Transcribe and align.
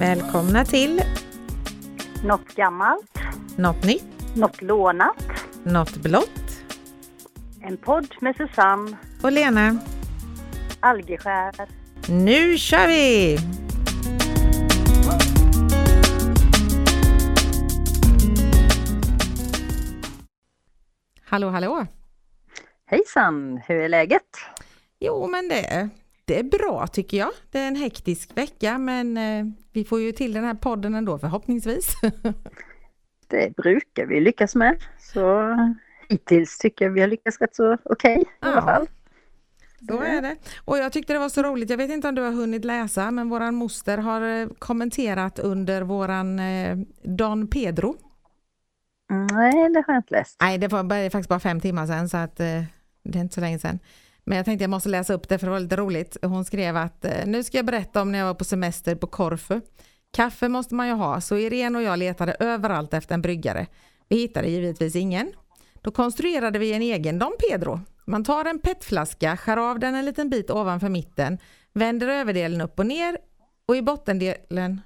Välkomna 0.00 0.64
till 0.64 1.02
Något 2.24 2.54
gammalt, 2.54 3.18
Något 3.56 3.84
nytt, 3.84 4.36
något 4.36 4.62
lånat. 4.62 5.24
Något 5.64 5.96
blått 5.96 6.62
En 7.62 7.76
podd 7.76 8.14
med 8.20 8.36
Susanne 8.36 8.96
och 9.22 9.32
Lena. 9.32 9.78
Algeskär. 10.80 11.54
Nu 12.08 12.58
kör 12.58 12.88
vi! 12.88 13.38
Hallå, 21.24 21.48
hallå! 21.48 21.86
Hejsan, 22.86 23.60
hur 23.66 23.76
är 23.80 23.88
läget? 23.88 24.36
Jo, 25.00 25.26
men 25.26 25.48
det, 25.48 25.88
det 26.30 26.38
är 26.38 26.42
bra 26.42 26.86
tycker 26.86 27.16
jag. 27.16 27.30
Det 27.50 27.58
är 27.58 27.68
en 27.68 27.76
hektisk 27.76 28.36
vecka, 28.36 28.78
men 28.78 29.16
eh, 29.16 29.44
vi 29.72 29.84
får 29.84 30.00
ju 30.00 30.12
till 30.12 30.32
den 30.32 30.44
här 30.44 30.54
podden 30.54 30.94
ändå 30.94 31.18
förhoppningsvis. 31.18 31.94
Det 33.28 33.56
brukar 33.56 34.06
vi 34.06 34.20
lyckas 34.20 34.54
med. 34.54 34.76
Så 34.98 35.56
hittills 36.08 36.58
tycker 36.58 36.84
jag 36.84 36.92
vi 36.92 37.00
har 37.00 37.08
lyckats 37.08 37.40
rätt 37.40 37.54
så 37.56 37.76
okej 37.84 38.20
i 38.20 38.24
alla 38.40 38.54
Ja. 38.56 38.62
fall. 38.62 38.88
Så 39.88 40.00
är 40.00 40.22
det. 40.22 40.36
Och 40.64 40.78
jag 40.78 40.92
tyckte 40.92 41.12
det 41.12 41.18
var 41.18 41.28
så 41.28 41.42
roligt, 41.42 41.70
jag 41.70 41.76
vet 41.76 41.90
inte 41.90 42.08
om 42.08 42.14
du 42.14 42.22
har 42.22 42.32
hunnit 42.32 42.64
läsa, 42.64 43.10
men 43.10 43.28
våran 43.28 43.54
moster 43.54 43.98
har 43.98 44.22
eh, 44.22 44.48
kommenterat 44.58 45.38
under 45.38 45.82
våran 45.82 46.38
eh, 46.38 46.78
Don 47.02 47.46
Pedro. 47.46 47.96
Nej, 49.32 49.52
det 49.68 49.84
har 49.86 49.94
jag 49.94 49.98
inte 49.98 50.14
läst. 50.14 50.36
Nej, 50.40 50.58
det 50.58 50.68
var 50.68 51.10
faktiskt 51.10 51.28
bara 51.28 51.40
fem 51.40 51.60
timmar 51.60 51.86
sedan, 51.86 52.08
så 52.08 52.16
att 52.16 52.36
det 52.36 52.66
är 53.04 53.16
inte 53.20 53.34
så 53.34 53.40
länge 53.40 53.58
sedan. 53.58 53.78
Men 54.30 54.36
jag 54.36 54.44
tänkte 54.44 54.62
jag 54.62 54.70
måste 54.70 54.88
läsa 54.88 55.14
upp 55.14 55.28
det 55.28 55.38
för 55.38 55.46
det 55.46 55.50
var 55.50 55.60
lite 55.60 55.76
roligt. 55.76 56.16
Hon 56.22 56.44
skrev 56.44 56.76
att 56.76 57.04
eh, 57.04 57.26
nu 57.26 57.44
ska 57.44 57.58
jag 57.58 57.66
berätta 57.66 58.02
om 58.02 58.12
när 58.12 58.18
jag 58.18 58.26
var 58.26 58.34
på 58.34 58.44
semester 58.44 58.94
på 58.94 59.06
Korfu. 59.06 59.60
Kaffe 60.12 60.48
måste 60.48 60.74
man 60.74 60.86
ju 60.86 60.92
ha, 60.92 61.20
så 61.20 61.36
Irene 61.36 61.78
och 61.78 61.84
jag 61.84 61.98
letade 61.98 62.36
överallt 62.40 62.94
efter 62.94 63.14
en 63.14 63.22
bryggare. 63.22 63.66
Vi 64.08 64.16
hittade 64.16 64.48
givetvis 64.48 64.96
ingen. 64.96 65.32
Då 65.82 65.90
konstruerade 65.90 66.58
vi 66.58 66.72
en 66.72 66.82
egen 66.82 67.18
Dom 67.18 67.32
Pedro. 67.38 67.80
Man 68.06 68.24
tar 68.24 68.44
en 68.44 68.58
petflaska, 68.58 69.36
skär 69.36 69.56
av 69.56 69.78
den 69.78 69.94
en 69.94 70.04
liten 70.04 70.30
bit 70.30 70.50
ovanför 70.50 70.88
mitten, 70.88 71.38
vänder 71.72 72.08
överdelen 72.08 72.60
upp 72.60 72.78
och 72.78 72.86
ner 72.86 73.18
och 73.66 73.76
i 73.76 73.82
bottendelen 73.82 74.80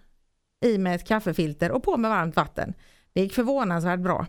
i 0.64 0.78
med 0.78 0.94
ett 0.94 1.08
kaffefilter 1.08 1.70
och 1.70 1.82
på 1.82 1.96
med 1.96 2.10
varmt 2.10 2.36
vatten. 2.36 2.74
Det 3.12 3.20
gick 3.20 3.34
förvånansvärt 3.34 4.00
bra. 4.00 4.26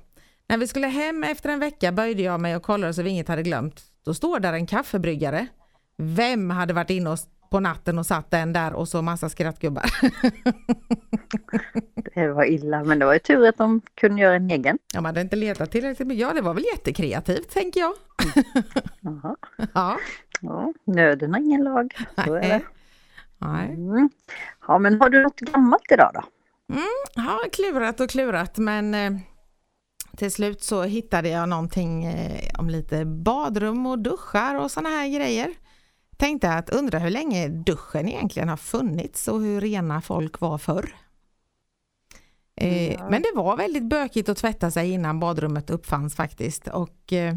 När 0.47 0.57
vi 0.57 0.67
skulle 0.67 0.87
hem 0.87 1.23
efter 1.23 1.49
en 1.49 1.59
vecka 1.59 1.91
böjde 1.91 2.23
jag 2.23 2.39
mig 2.39 2.55
och 2.55 2.63
kollade 2.63 2.93
så 2.93 3.01
vi 3.01 3.09
inget 3.09 3.27
hade 3.27 3.43
glömt. 3.43 3.94
Då 4.05 4.13
står 4.13 4.39
där 4.39 4.53
en 4.53 4.67
kaffebryggare. 4.67 5.47
Vem 5.97 6.49
hade 6.49 6.73
varit 6.73 6.89
inne 6.89 7.09
och- 7.09 7.19
på 7.51 7.59
natten 7.59 7.99
och 7.99 8.05
satt 8.05 8.31
den 8.31 8.53
där 8.53 8.73
och 8.73 8.87
så 8.87 9.01
massa 9.01 9.29
skrattgubbar? 9.29 9.85
Det 12.15 12.27
var 12.33 12.45
illa, 12.45 12.83
men 12.83 12.99
det 12.99 13.05
var 13.05 13.13
ju 13.13 13.19
tur 13.19 13.47
att 13.47 13.57
de 13.57 13.81
kunde 13.95 14.21
göra 14.21 14.35
en 14.35 14.49
egen. 14.51 14.77
De 14.93 15.05
hade 15.05 15.21
inte 15.21 15.35
letat 15.35 15.71
tillräckligt 15.71 16.07
mycket. 16.07 16.21
Ja, 16.21 16.33
det 16.33 16.41
var 16.41 16.53
väl 16.53 16.63
jättekreativt 16.73 17.49
tänker 17.49 17.79
jag. 17.79 17.93
Jaha. 19.01 19.35
Ja, 19.73 19.97
Ja, 20.41 20.73
nöden 20.85 21.33
har 21.33 21.39
ingen 21.41 21.63
lag. 21.63 21.93
Så 22.25 22.33
är 22.33 22.41
det. 22.41 22.47
nej. 22.47 22.65
Nej. 23.37 23.73
Mm. 23.73 24.09
Ja, 24.67 24.77
men 24.79 25.01
har 25.01 25.09
du 25.09 25.23
något 25.23 25.39
gammalt 25.39 25.91
idag 25.91 26.11
då? 26.13 26.21
Ja, 27.15 27.39
klurat 27.53 27.99
och 27.99 28.09
klurat 28.09 28.57
men 28.57 28.93
eh, 28.93 29.11
till 30.15 30.31
slut 30.31 30.63
så 30.63 30.83
hittade 30.83 31.29
jag 31.29 31.49
någonting 31.49 32.05
eh, 32.05 32.49
om 32.59 32.69
lite 32.69 33.05
badrum 33.05 33.85
och 33.85 33.99
duschar 33.99 34.55
och 34.55 34.71
såna 34.71 34.89
här 34.89 35.07
grejer. 35.07 35.53
Tänkte 36.17 36.53
att 36.53 36.69
undra 36.69 36.99
hur 36.99 37.09
länge 37.09 37.47
duschen 37.47 38.09
egentligen 38.09 38.49
har 38.49 38.57
funnits 38.57 39.27
och 39.27 39.41
hur 39.41 39.61
rena 39.61 40.01
folk 40.01 40.39
var 40.39 40.57
förr. 40.57 40.95
Ja. 42.55 43.09
Men 43.09 43.21
det 43.21 43.31
var 43.35 43.57
väldigt 43.57 43.83
bökigt 43.83 44.29
att 44.29 44.37
tvätta 44.37 44.71
sig 44.71 44.91
innan 44.91 45.19
badrummet 45.19 45.69
uppfanns 45.69 46.15
faktiskt 46.15 46.67
och 46.67 47.13
eh, 47.13 47.35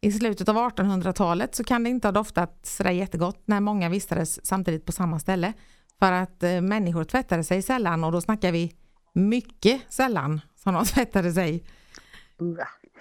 i 0.00 0.12
slutet 0.12 0.48
av 0.48 0.56
1800-talet 0.56 1.54
så 1.54 1.64
kan 1.64 1.84
det 1.84 1.90
inte 1.90 2.08
ha 2.08 2.12
doftat 2.12 2.60
sådär 2.62 2.90
jättegott 2.90 3.42
när 3.44 3.60
många 3.60 3.88
vistades 3.88 4.46
samtidigt 4.46 4.84
på 4.84 4.92
samma 4.92 5.18
ställe. 5.18 5.52
För 5.98 6.12
att 6.12 6.42
människor 6.62 7.04
tvättade 7.04 7.44
sig 7.44 7.62
sällan 7.62 8.04
och 8.04 8.12
då 8.12 8.20
snackar 8.20 8.52
vi 8.52 8.72
mycket 9.12 9.80
sällan 9.88 10.40
som 10.56 10.74
de 10.74 10.84
tvättade 10.94 11.32
sig. 11.32 11.64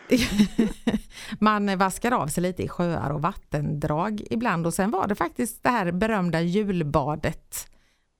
Man 1.39 1.77
vaskar 1.77 2.11
av 2.11 2.27
sig 2.27 2.43
lite 2.43 2.63
i 2.63 2.67
sjöar 2.67 3.09
och 3.09 3.21
vattendrag 3.21 4.21
ibland 4.29 4.67
och 4.67 4.73
sen 4.73 4.91
var 4.91 5.07
det 5.07 5.15
faktiskt 5.15 5.63
det 5.63 5.69
här 5.69 5.91
berömda 5.91 6.41
julbadet. 6.41 7.67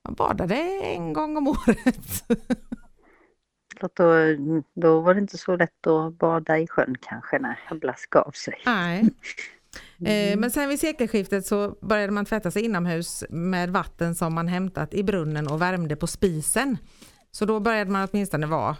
Man 0.04 0.14
badade 0.14 0.54
en 0.82 1.12
gång 1.12 1.36
om 1.36 1.48
året. 1.48 2.24
Då, 3.80 3.88
då 4.74 5.00
var 5.00 5.14
det 5.14 5.20
inte 5.20 5.38
så 5.38 5.56
lätt 5.56 5.86
att 5.86 6.18
bada 6.18 6.58
i 6.58 6.66
sjön 6.66 6.96
kanske 7.00 7.38
när 7.38 7.60
jag 7.68 7.78
blaskade 7.80 8.24
av 8.24 8.30
sig. 8.30 8.62
Nej. 8.66 9.04
Eh, 10.04 10.38
Men 10.38 10.50
sen 10.50 10.68
vid 10.68 10.80
sekelskiftet 10.80 11.46
så 11.46 11.76
började 11.80 12.12
man 12.12 12.24
tvätta 12.24 12.50
sig 12.50 12.64
inomhus 12.64 13.24
med 13.30 13.70
vatten 13.70 14.14
som 14.14 14.34
man 14.34 14.48
hämtat 14.48 14.94
i 14.94 15.02
brunnen 15.02 15.48
och 15.48 15.62
värmde 15.62 15.96
på 15.96 16.06
spisen. 16.06 16.76
Så 17.30 17.44
då 17.44 17.60
började 17.60 17.90
man 17.90 18.08
åtminstone 18.12 18.46
vara, 18.46 18.76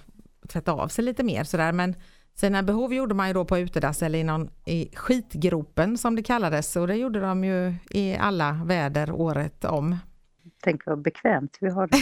tvätta 0.48 0.72
av 0.72 0.88
sig 0.88 1.04
lite 1.04 1.22
mer 1.22 1.44
sådär. 1.44 1.72
Men 1.72 1.94
sina 2.40 2.62
behov 2.62 2.94
gjorde 2.94 3.14
man 3.14 3.28
ju 3.28 3.34
då 3.34 3.44
på 3.44 3.58
utedass 3.58 4.02
eller 4.02 4.18
i, 4.18 4.24
någon, 4.24 4.50
i 4.66 4.88
skitgropen 4.96 5.98
som 5.98 6.16
det 6.16 6.22
kallades. 6.22 6.76
Och 6.76 6.86
det 6.86 6.94
gjorde 6.96 7.20
de 7.20 7.44
ju 7.44 7.74
i 7.90 8.16
alla 8.16 8.60
väder 8.64 9.10
året 9.10 9.64
om. 9.64 9.96
Tänk 10.64 10.86
vad 10.86 11.02
bekvämt 11.02 11.58
vi 11.60 11.70
har 11.70 11.86
det. 11.86 11.98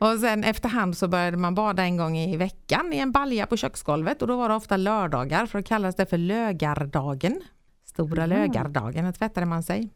Och 0.00 0.20
sen 0.20 0.44
efterhand 0.44 0.96
så 0.96 1.08
började 1.08 1.36
man 1.36 1.54
bada 1.54 1.82
en 1.82 1.96
gång 1.96 2.18
i 2.18 2.36
veckan 2.36 2.92
i 2.92 2.98
en 2.98 3.12
balja 3.12 3.46
på 3.46 3.56
köksgolvet 3.56 4.22
och 4.22 4.28
då 4.28 4.36
var 4.36 4.48
det 4.48 4.54
ofta 4.54 4.76
lördagar 4.76 5.46
för 5.46 5.58
då 5.58 5.62
kallades 5.62 5.96
det 5.96 6.06
för 6.06 6.18
lögardagen. 6.18 7.40
Stora 7.84 8.26
Mhm. 8.26 8.30
lögardagen, 8.30 9.04
då 9.04 9.12
tvättade 9.12 9.46
man 9.46 9.62
sig. 9.62 9.90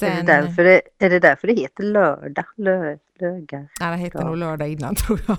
Är, 0.00 0.10
det 0.10 0.16
Sen, 0.16 0.26
därför 0.26 0.64
det, 0.64 0.82
är 0.98 1.10
det 1.10 1.18
därför 1.20 1.46
det 1.48 1.54
heter 1.54 1.84
lördag? 1.84 2.44
Lö, 2.56 2.96
lögar, 3.20 3.68
nej, 3.80 3.90
det 3.90 3.96
hette 3.96 4.18
Ja. 4.18 4.24
nog 4.26 4.36
lördag 4.36 4.68
innan 4.68 4.94
tror 5.06 5.20
jag. 5.28 5.36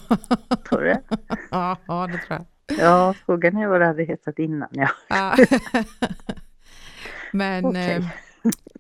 tror 0.64 0.82
du 0.82 0.96
ja, 1.52 1.78
ja, 1.88 2.08
det 2.08 2.18
tror 2.18 2.40
jag. 2.40 2.46
Ja, 2.80 3.14
frågan 3.26 3.58
är 3.58 3.68
vad 3.68 3.82
det 3.82 3.86
hade 3.88 4.04
hetat 4.04 4.40
innan. 4.40 4.70
Ja. 4.72 4.90
Ja. 5.10 5.36
Men 7.32 7.66
Okej. 7.66 7.96
eh, 7.96 8.04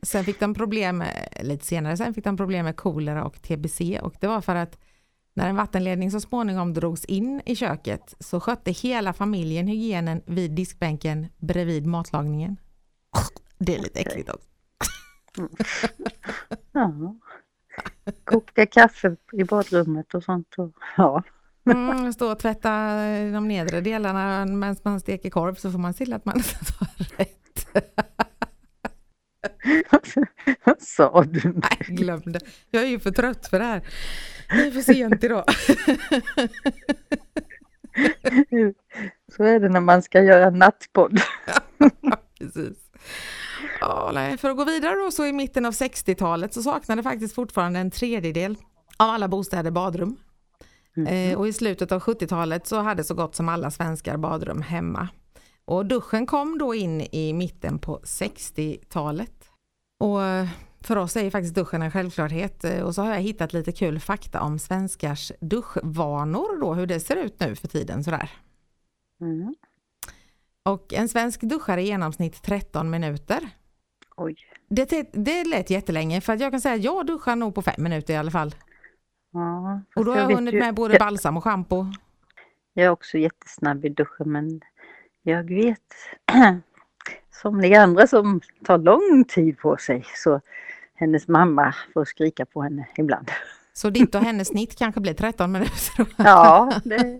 sen 0.01 0.23
fick 0.23 0.39
de 0.39 0.53
problem, 0.53 1.03
lite 1.41 1.65
senare 1.65 1.97
sen 1.97 2.13
fick 2.13 2.23
de 2.23 2.37
problem 2.37 2.65
med 2.65 2.75
kolera 2.75 3.23
och 3.23 3.41
tbc 3.41 3.99
och 4.01 4.13
det 4.19 4.27
var 4.27 4.41
för 4.41 4.55
att 4.55 4.77
när 5.33 5.49
en 5.49 5.55
vattenledning 5.55 6.11
så 6.11 6.19
småningom 6.19 6.73
drogs 6.73 7.05
in 7.05 7.41
i 7.45 7.55
köket 7.55 8.15
så 8.19 8.39
skötte 8.39 8.71
hela 8.71 9.13
familjen 9.13 9.67
hygienen 9.67 10.21
vid 10.25 10.51
diskbänken 10.51 11.27
bredvid 11.37 11.85
matlagningen. 11.85 12.57
Det 13.57 13.75
är 13.75 13.79
lite 13.79 13.99
äckligt 13.99 14.29
också. 14.29 14.47
Ja. 16.71 17.15
Koka 18.23 18.65
kaffe 18.65 19.15
i 19.33 19.43
badrummet 19.43 20.13
och 20.13 20.23
sånt. 20.23 20.55
Och, 20.57 20.71
ja. 20.97 21.23
Mm, 21.65 22.13
stå 22.13 22.31
och 22.31 22.39
tvätta 22.39 22.69
de 23.33 23.47
nedre 23.47 23.81
delarna 23.81 24.45
medan 24.45 24.75
man 24.83 24.99
steker 24.99 25.29
korv 25.29 25.55
så 25.55 25.71
får 25.71 25.79
man 25.79 25.93
se 25.93 26.05
till 26.05 26.13
att 26.13 26.25
man 26.25 26.35
tar 26.79 26.87
rätt. 27.17 27.67
Vad 30.63 30.81
sa 30.81 31.23
du? 31.23 31.53
Nej, 31.53 31.77
glöm 31.87 32.21
det. 32.25 32.39
Jag 32.69 32.83
är 32.83 32.87
ju 32.87 32.99
för 32.99 33.11
trött 33.11 33.47
för 33.47 33.59
det 33.59 33.65
här. 33.65 33.81
Det 34.49 34.67
är 34.67 34.71
för 34.71 34.81
sent 34.81 35.23
idag. 35.23 35.43
Så 39.35 39.43
är 39.43 39.59
det 39.59 39.69
när 39.69 39.79
man 39.79 40.01
ska 40.01 40.23
göra 40.23 40.49
nattpodd. 40.49 41.19
Precis. 42.39 42.77
Nej, 44.13 44.37
för 44.37 44.49
att 44.49 44.57
gå 44.57 44.63
vidare 44.63 44.95
då 44.95 45.11
så 45.11 45.25
i 45.25 45.33
mitten 45.33 45.65
av 45.65 45.73
60-talet 45.73 46.53
så 46.53 46.63
saknade 46.63 47.03
faktiskt 47.03 47.35
fortfarande 47.35 47.79
en 47.79 47.91
tredjedel 47.91 48.57
av 48.97 49.09
alla 49.09 49.27
bostäder 49.27 49.71
badrum. 49.71 50.17
Eh, 51.07 51.37
och 51.37 51.47
i 51.47 51.53
slutet 51.53 51.91
av 51.91 52.01
70-talet 52.01 52.67
så 52.67 52.79
hade 52.79 53.03
så 53.03 53.13
gott 53.13 53.35
som 53.35 53.49
alla 53.49 53.71
svenskar 53.71 54.17
badrum 54.17 54.61
hemma. 54.61 55.07
Och 55.65 55.85
duschen 55.85 56.25
kom 56.25 56.57
då 56.57 56.75
in 56.75 57.01
i 57.01 57.33
mitten 57.33 57.79
på 57.79 57.99
60-talet. 57.99 59.49
Och 59.99 60.23
eh, 60.23 60.47
för 60.81 60.95
oss 60.95 61.17
är 61.17 61.23
ju 61.23 61.31
faktiskt 61.31 61.55
duschen 61.55 61.81
en 61.81 61.91
självklarhet 61.91 62.63
eh, 62.63 62.81
och 62.81 62.95
så 62.95 63.01
har 63.01 63.09
jag 63.09 63.21
hittat 63.21 63.53
lite 63.53 63.71
kul 63.71 63.99
fakta 63.99 64.41
om 64.41 64.59
svenskars 64.59 65.31
duschvanor 65.41 66.61
då, 66.61 66.73
hur 66.73 66.87
det 66.87 66.99
ser 66.99 67.15
ut 67.15 67.39
nu 67.39 67.55
för 67.55 67.67
tiden 67.67 68.03
sådär. 68.03 68.31
Mm. 69.21 69.55
Och 70.63 70.93
en 70.93 71.09
svensk 71.09 71.41
duschar 71.41 71.77
i 71.77 71.83
genomsnitt 71.83 72.41
13 72.43 72.89
minuter. 72.89 73.49
Oj. 74.23 74.35
Det, 74.69 75.09
det 75.13 75.43
lät 75.43 75.69
jättelänge 75.69 76.21
för 76.21 76.37
jag 76.41 76.51
kan 76.51 76.61
säga 76.61 76.75
att 76.75 76.83
jag 76.83 77.05
duschar 77.05 77.35
nog 77.35 77.55
på 77.55 77.61
fem 77.61 77.75
minuter 77.77 78.13
i 78.13 78.17
alla 78.17 78.31
fall. 78.31 78.55
Ja, 79.33 79.81
Och 79.95 80.05
då 80.05 80.11
har 80.11 80.17
jag 80.19 80.27
vet 80.27 80.37
hunnit 80.37 80.53
ju- 80.53 80.59
med 80.59 80.73
både 80.75 80.93
jag, 80.93 80.99
balsam 80.99 81.37
och 81.37 81.43
schampo. 81.43 81.85
jag 82.73 82.85
är 82.85 82.89
också 82.89 83.17
jättesnabb 83.17 83.85
i 83.85 83.89
duschen 83.89 84.31
men 84.31 84.61
jag 85.23 85.43
vet 85.43 85.93
somliga 87.41 87.81
andra 87.81 88.07
som 88.07 88.41
tar 88.65 88.77
lång 88.77 89.25
tid 89.27 89.57
på 89.57 89.77
sig 89.77 90.05
så 90.15 90.41
hennes 90.95 91.27
mamma 91.27 91.75
får 91.93 92.05
skrika 92.05 92.45
på 92.45 92.61
henne 92.61 92.87
ibland. 92.97 93.31
Så 93.73 93.89
ditt 93.89 94.15
och 94.15 94.21
hennes 94.21 94.47
snitt 94.47 94.75
kanske 94.77 95.01
blir 95.01 95.13
13 95.13 95.51
minuter? 95.51 96.05
Ja, 96.17 96.71
det 96.83 97.19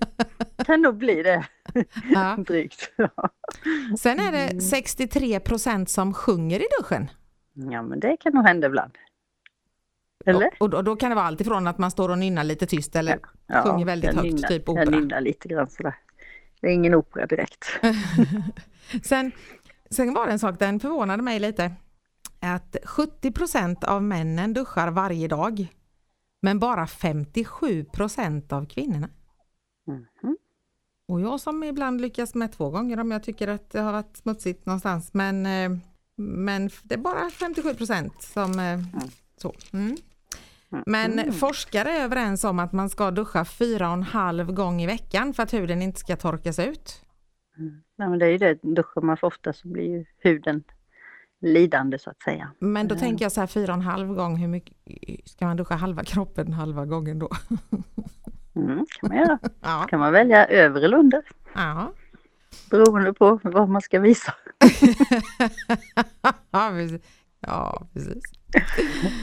kan 0.65 0.81
nog 0.81 0.97
bli 0.97 1.23
det. 1.23 1.45
Ja. 2.13 2.35
Drygt. 2.47 2.91
Sen 3.99 4.19
är 4.19 4.31
det 4.31 4.61
63 4.61 5.39
procent 5.39 5.89
som 5.89 6.13
sjunger 6.13 6.59
i 6.59 6.65
duschen. 6.79 7.09
Ja, 7.53 7.81
men 7.81 7.99
det 7.99 8.17
kan 8.17 8.33
nog 8.33 8.43
hända 8.45 8.67
ibland. 8.67 8.91
Eller? 10.25 10.47
Och, 10.47 10.53
och, 10.61 10.69
då, 10.69 10.81
då 10.81 10.95
kan 10.95 11.09
det 11.09 11.15
vara 11.15 11.25
allt 11.25 11.41
ifrån 11.41 11.67
att 11.67 11.77
man 11.77 11.91
står 11.91 12.09
och 12.09 12.17
nynnar 12.17 12.43
lite 12.43 12.65
tyst 12.65 12.95
eller 12.95 13.19
Ja, 13.47 13.63
sjunger 13.63 13.85
väldigt 13.85 14.13
jag 14.13 14.21
högt, 14.21 14.33
nynnar- 14.33 14.47
typ 14.47 14.63
Jag 14.67 14.73
opera. 14.75 14.89
nynnar 14.99 15.21
lite 15.21 15.47
grann 15.47 15.69
sådär. 15.69 15.95
Det 16.61 16.67
är 16.67 16.71
ingen 16.71 16.95
opera 16.95 17.25
direkt. 17.25 17.65
Sen, 19.03 19.31
sen 19.89 20.13
var 20.13 20.25
det 20.25 20.31
en 20.31 20.39
sak, 20.39 20.59
den 20.59 20.79
förvånade 20.79 21.23
mig 21.23 21.39
lite. 21.39 21.71
Att 22.39 22.75
70 22.83 23.31
procent 23.31 23.83
av 23.83 24.03
männen 24.03 24.53
duschar 24.53 24.91
varje 24.91 25.27
dag. 25.27 25.67
Men 26.41 26.59
bara 26.59 26.87
57 26.87 27.83
procent 27.83 28.53
av 28.53 28.65
kvinnorna. 28.65 29.09
Mhm. 29.87 30.37
Och 31.07 31.21
jag 31.21 31.39
som 31.39 31.63
ibland 31.63 32.01
lyckas 32.01 32.35
med 32.35 32.51
två 32.51 32.69
gånger 32.69 32.99
om 32.99 33.11
jag 33.11 33.23
tycker 33.23 33.47
att 33.47 33.69
det 33.69 33.81
har 33.81 33.91
varit 33.91 34.17
smutsigt 34.17 34.65
någonstans. 34.65 35.13
Men, 35.13 35.45
eh, 35.45 35.77
men 36.15 36.69
det 36.83 36.95
är 36.95 36.99
bara 36.99 37.29
57 37.29 37.73
procent 37.73 38.21
som 38.21 38.59
eh, 38.59 38.79
så. 39.37 39.53
Mm. 39.73 39.95
Men 40.85 41.33
forskare 41.33 41.91
är 41.91 42.03
överens 42.03 42.43
om 42.43 42.59
att 42.59 42.71
man 42.71 42.89
ska 42.89 43.11
duscha 43.11 43.45
fyra 43.45 43.87
och 43.87 43.93
en 43.93 44.03
halv 44.03 44.53
gång 44.53 44.81
i 44.81 44.87
veckan 44.87 45.33
för 45.33 45.43
att 45.43 45.53
huden 45.53 45.81
inte 45.81 45.99
ska 45.99 46.15
torkas 46.15 46.59
ut. 46.59 47.05
Nej, 47.97 48.09
men 48.09 48.19
det 48.19 48.25
är 48.25 48.29
ju 48.29 48.37
det, 48.37 48.59
duschar 48.61 49.01
man 49.01 49.17
för 49.17 49.27
ofta 49.27 49.53
så 49.53 49.67
blir 49.67 49.83
ju 49.83 50.05
huden 50.17 50.63
lidande 51.41 51.99
så 51.99 52.09
att 52.09 52.21
säga. 52.21 52.51
Men 52.59 52.87
då 52.87 52.95
tänker 52.95 53.25
jag 53.25 53.31
så 53.31 53.39
här 53.39 53.47
fyra 53.47 53.73
och 53.73 53.77
en 53.77 53.85
halv 53.85 54.07
gång, 54.07 54.37
hur 54.37 54.47
mycket 54.47 54.75
ska 55.25 55.45
man 55.45 55.57
duscha 55.57 55.75
halva 55.75 56.03
kroppen 56.03 56.53
halva 56.53 56.85
gången 56.85 57.19
då? 57.19 57.29
Mm, 58.55 58.85
kan 58.99 59.09
man 59.09 59.17
göra. 59.17 59.39
Ja, 59.61 59.87
kan 59.89 59.99
man 59.99 60.13
välja 60.13 60.45
över 60.45 60.81
eller 60.81 60.97
under 60.97 61.21
ja. 61.55 61.93
beroende 62.69 63.13
på 63.13 63.39
vad 63.43 63.69
man 63.69 63.81
ska 63.81 63.99
visa. 63.99 64.33
ja, 66.51 66.69
precis. 66.69 67.01
Ja, 67.39 67.87
precis. 67.93 68.23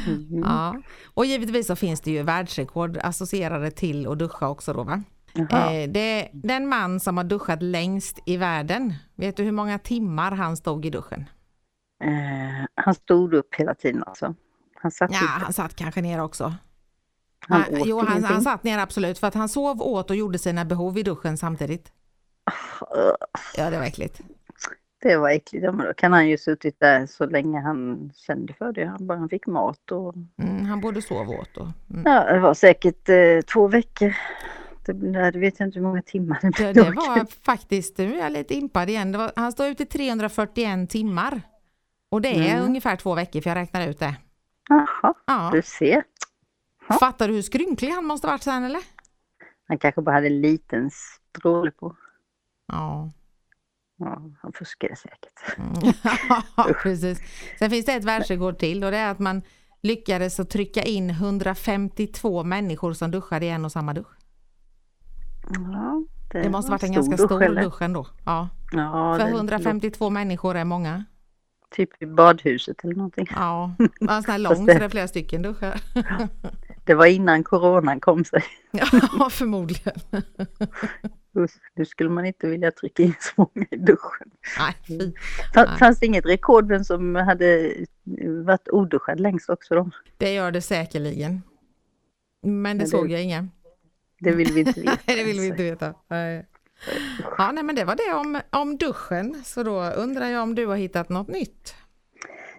Mm. 0.07 0.43
Ja. 0.43 0.77
Och 1.15 1.27
givetvis 1.27 1.67
så 1.67 1.77
finns 1.77 2.01
det 2.01 2.11
ju 2.11 2.23
världsrekord 2.23 2.99
associerade 3.03 3.71
till 3.71 4.07
att 4.07 4.19
duscha 4.19 4.49
också 4.49 4.73
då 4.73 4.83
va? 4.83 5.03
Eh, 5.35 5.91
det 5.91 6.23
är 6.23 6.29
den 6.33 6.69
man 6.69 7.01
som 7.01 7.17
har 7.17 7.25
duschat 7.25 7.63
längst 7.63 8.19
i 8.27 8.37
världen. 8.37 8.95
Vet 9.15 9.37
du 9.37 9.43
hur 9.43 9.53
många 9.53 9.79
timmar 9.79 10.33
han 10.33 10.57
stod 10.57 10.87
i 10.87 10.91
duschen? 10.91 11.25
Eh, 12.05 12.67
han 12.75 12.95
stod 12.95 13.35
upp 13.35 13.55
hela 13.55 13.75
tiden 13.75 14.05
alltså. 14.07 14.35
Han 14.75 14.91
satt 14.91 15.11
Ja, 15.13 15.19
inte. 15.21 15.33
han 15.45 15.53
satt 15.53 15.77
kanske 15.77 16.01
ner 16.03 16.21
också. 16.23 16.55
Han 17.49 17.63
Han, 17.63 17.75
åt 17.81 17.87
jo, 17.87 18.01
han, 18.01 18.25
han 18.25 18.43
satt 18.43 18.65
ner 18.65 18.79
absolut 18.79 19.19
för 19.19 19.27
att 19.27 19.35
han 19.35 19.49
sov, 19.49 19.83
åt 19.83 20.11
och 20.11 20.17
gjorde 20.17 20.39
sina 20.39 20.65
behov 20.65 20.99
i 20.99 21.03
duschen 21.03 21.37
samtidigt. 21.37 21.93
Ja, 23.57 23.71
det 23.71 23.77
var 23.79 23.85
äckligt. 23.85 24.21
Det 25.03 25.17
var 25.17 25.31
äckligt. 25.31 25.65
Ja, 25.65 25.73
men 25.73 25.87
då 25.87 25.95
kan 25.95 26.13
han 26.13 26.29
ju 26.29 26.39
suttit 26.39 26.81
där 26.81 27.07
så 27.07 27.27
länge 27.27 27.61
han 27.61 28.11
kände 28.17 28.53
för 28.53 28.73
det. 28.73 28.85
Han 28.87 29.07
bara 29.07 29.29
fick 29.29 29.47
mat 29.47 29.91
och 29.93 30.15
Mm, 30.43 30.65
han 30.67 30.81
både 30.81 31.03
sov 31.03 31.29
och 31.29 31.35
åt. 31.41 31.57
Och, 31.57 31.67
mm. 31.91 32.03
ja, 32.05 32.33
det 32.33 32.41
var 32.41 32.55
säkert 32.55 33.09
eh, 33.09 33.41
två 33.53 33.69
veckor. 33.69 34.15
Det, 34.87 34.93
det 35.31 35.39
vet 35.39 35.59
jag 35.61 35.69
inte 35.69 35.79
hur 35.79 35.87
många 35.87 36.03
timmar 36.03 36.39
det 36.43 36.49
Det, 36.49 36.73
blev. 36.73 36.75
det 36.75 36.91
var 36.91 37.45
faktiskt, 37.45 37.99
nu 37.99 38.15
är 38.15 38.19
jag 38.19 38.33
lite 38.33 38.55
impad 38.55 38.89
igen, 38.91 39.13
det 39.13 39.19
var, 39.19 39.33
han 39.37 39.53
stod 39.53 39.67
ute 39.67 39.83
i 39.83 39.87
341 39.87 40.91
timmar. 40.91 41.41
Och 42.09 42.21
det 42.21 42.29
är 42.29 42.55
Mm. 42.55 42.65
ungefär 42.65 42.97
två 42.97 43.15
veckor 43.15 43.41
för 43.41 43.51
jag 43.51 43.57
räknar 43.57 43.89
ut 43.89 43.99
det. 43.99 44.17
Jaha, 44.69 45.15
Ja. 45.27 45.51
du 45.53 45.63
ser. 45.63 46.03
Ja. 46.89 46.95
Fattar 46.99 47.29
du 47.29 47.35
hur 47.35 47.43
skrynklig 47.43 47.91
han 47.91 48.05
måste 48.05 48.27
varit 48.27 48.43
sen 48.43 48.65
eller? 48.65 48.81
Han 49.69 49.79
kanske 49.79 50.03
bara 50.03 50.15
hade 50.15 50.27
en 50.27 50.41
liten 50.41 50.91
stråle 50.91 51.71
på. 51.71 51.97
Ja. 52.67 53.11
Ja, 53.99 54.23
han 54.43 54.53
fuskade 54.53 54.97
säkert. 54.97 55.59
Mm. 55.59 55.93
Ja, 56.57 56.71
precis. 56.83 57.21
Sen 57.59 57.71
finns 57.71 57.87
det 57.87 57.93
ett 57.93 58.05
världsrekord 58.05 58.59
till 58.59 58.85
och 58.85 58.91
det 58.91 58.97
är 58.97 59.11
att 59.11 59.19
man 59.19 59.43
lyckades 59.83 60.41
att 60.41 60.51
trycka 60.51 60.83
in 60.83 61.11
152 61.11 62.45
människor 62.45 62.93
som 62.93 63.11
duschade 63.11 63.47
i 63.47 63.49
en 63.49 63.65
och 63.65 63.73
samma 63.73 63.95
dusch. 63.95 64.17
Ja, 65.51 66.03
Det 66.33 66.51
måste 66.51 66.71
var 66.71 66.79
varit 66.79 66.83
en 66.83 66.93
ganska 66.93 67.17
dusch, 67.17 67.27
stor 67.27 67.43
eller? 67.43 67.63
dusch 67.63 67.83
ändå. 67.83 68.07
Ja. 68.25 68.49
Ja, 68.73 69.17
För 69.19 69.25
det- 69.25 69.31
152 69.31 70.11
människor 70.11 70.57
är 70.57 70.65
många. 70.65 71.05
Typ 71.71 72.03
i 72.03 72.07
badhuset 72.07 72.85
eller 72.85 72.95
någonting. 72.95 73.27
Ja, 73.31 73.75
ja 74.01 74.17
en 74.17 74.23
sån 74.23 74.33
här 74.33 74.39
lång 74.49 74.57
så 74.57 74.63
det- 74.65 74.73
är 74.73 74.89
flera 74.89 75.09
stycken 75.09 75.43
duschar. 75.43 75.81
Det 76.85 76.95
var 76.95 77.07
innan 77.07 77.45
coronan 77.45 78.01
kom 78.01 78.25
sig. 78.25 78.43
Ja, 78.71 79.31
förmodligen. 79.31 79.95
Nu 81.75 81.85
skulle 81.85 82.11
man 82.11 82.27
inte 82.27 82.47
vilja 82.49 82.71
trycka 82.71 83.03
in 83.03 83.15
så 83.21 83.33
många 83.37 83.67
i 83.71 83.77
duschen. 83.77 84.31
Nej, 84.59 85.13
Nej. 85.57 85.79
Fanns 85.79 86.01
det 86.01 86.07
inget 86.07 86.27
rekord 86.27 86.69
vem 86.69 86.85
som 86.85 87.15
hade 87.15 87.75
varit 88.45 88.69
oduschad 88.69 89.21
längst 89.21 89.51
också 89.51 89.75
då? 89.75 89.91
Det 90.19 90.35
gör 90.35 90.51
det 90.53 90.61
säkerligen. 90.61 91.43
Men 92.43 92.79
det 92.79 92.83
Ja, 92.83 92.85
det- 92.85 92.91
såg 92.91 93.11
jag 93.11 93.23
inga. 93.23 93.49
Det 94.21 94.31
vill 94.33 94.53
vi 94.53 94.61
inte 94.61 94.81
veta. 94.81 94.99
Nej, 95.07 95.17
det 95.17 95.25
vill 95.25 95.41
vi 95.41 95.47
inte 95.47 95.63
veta. 95.63 95.95
Nej. 96.09 96.47
Ja, 97.39 97.53
nej, 97.53 97.65
men 97.65 97.75
det 97.75 97.85
var 97.85 97.97
det 97.97 98.15
om, 98.15 98.41
om 98.51 98.77
duschen. 98.77 99.43
Så 99.45 99.63
då 99.63 99.83
undrar 99.83 100.27
jag 100.27 100.43
om 100.43 100.55
du 100.55 100.67
har 100.67 100.77
hittat 100.77 101.09
något 101.09 101.29
nytt? 101.29 101.75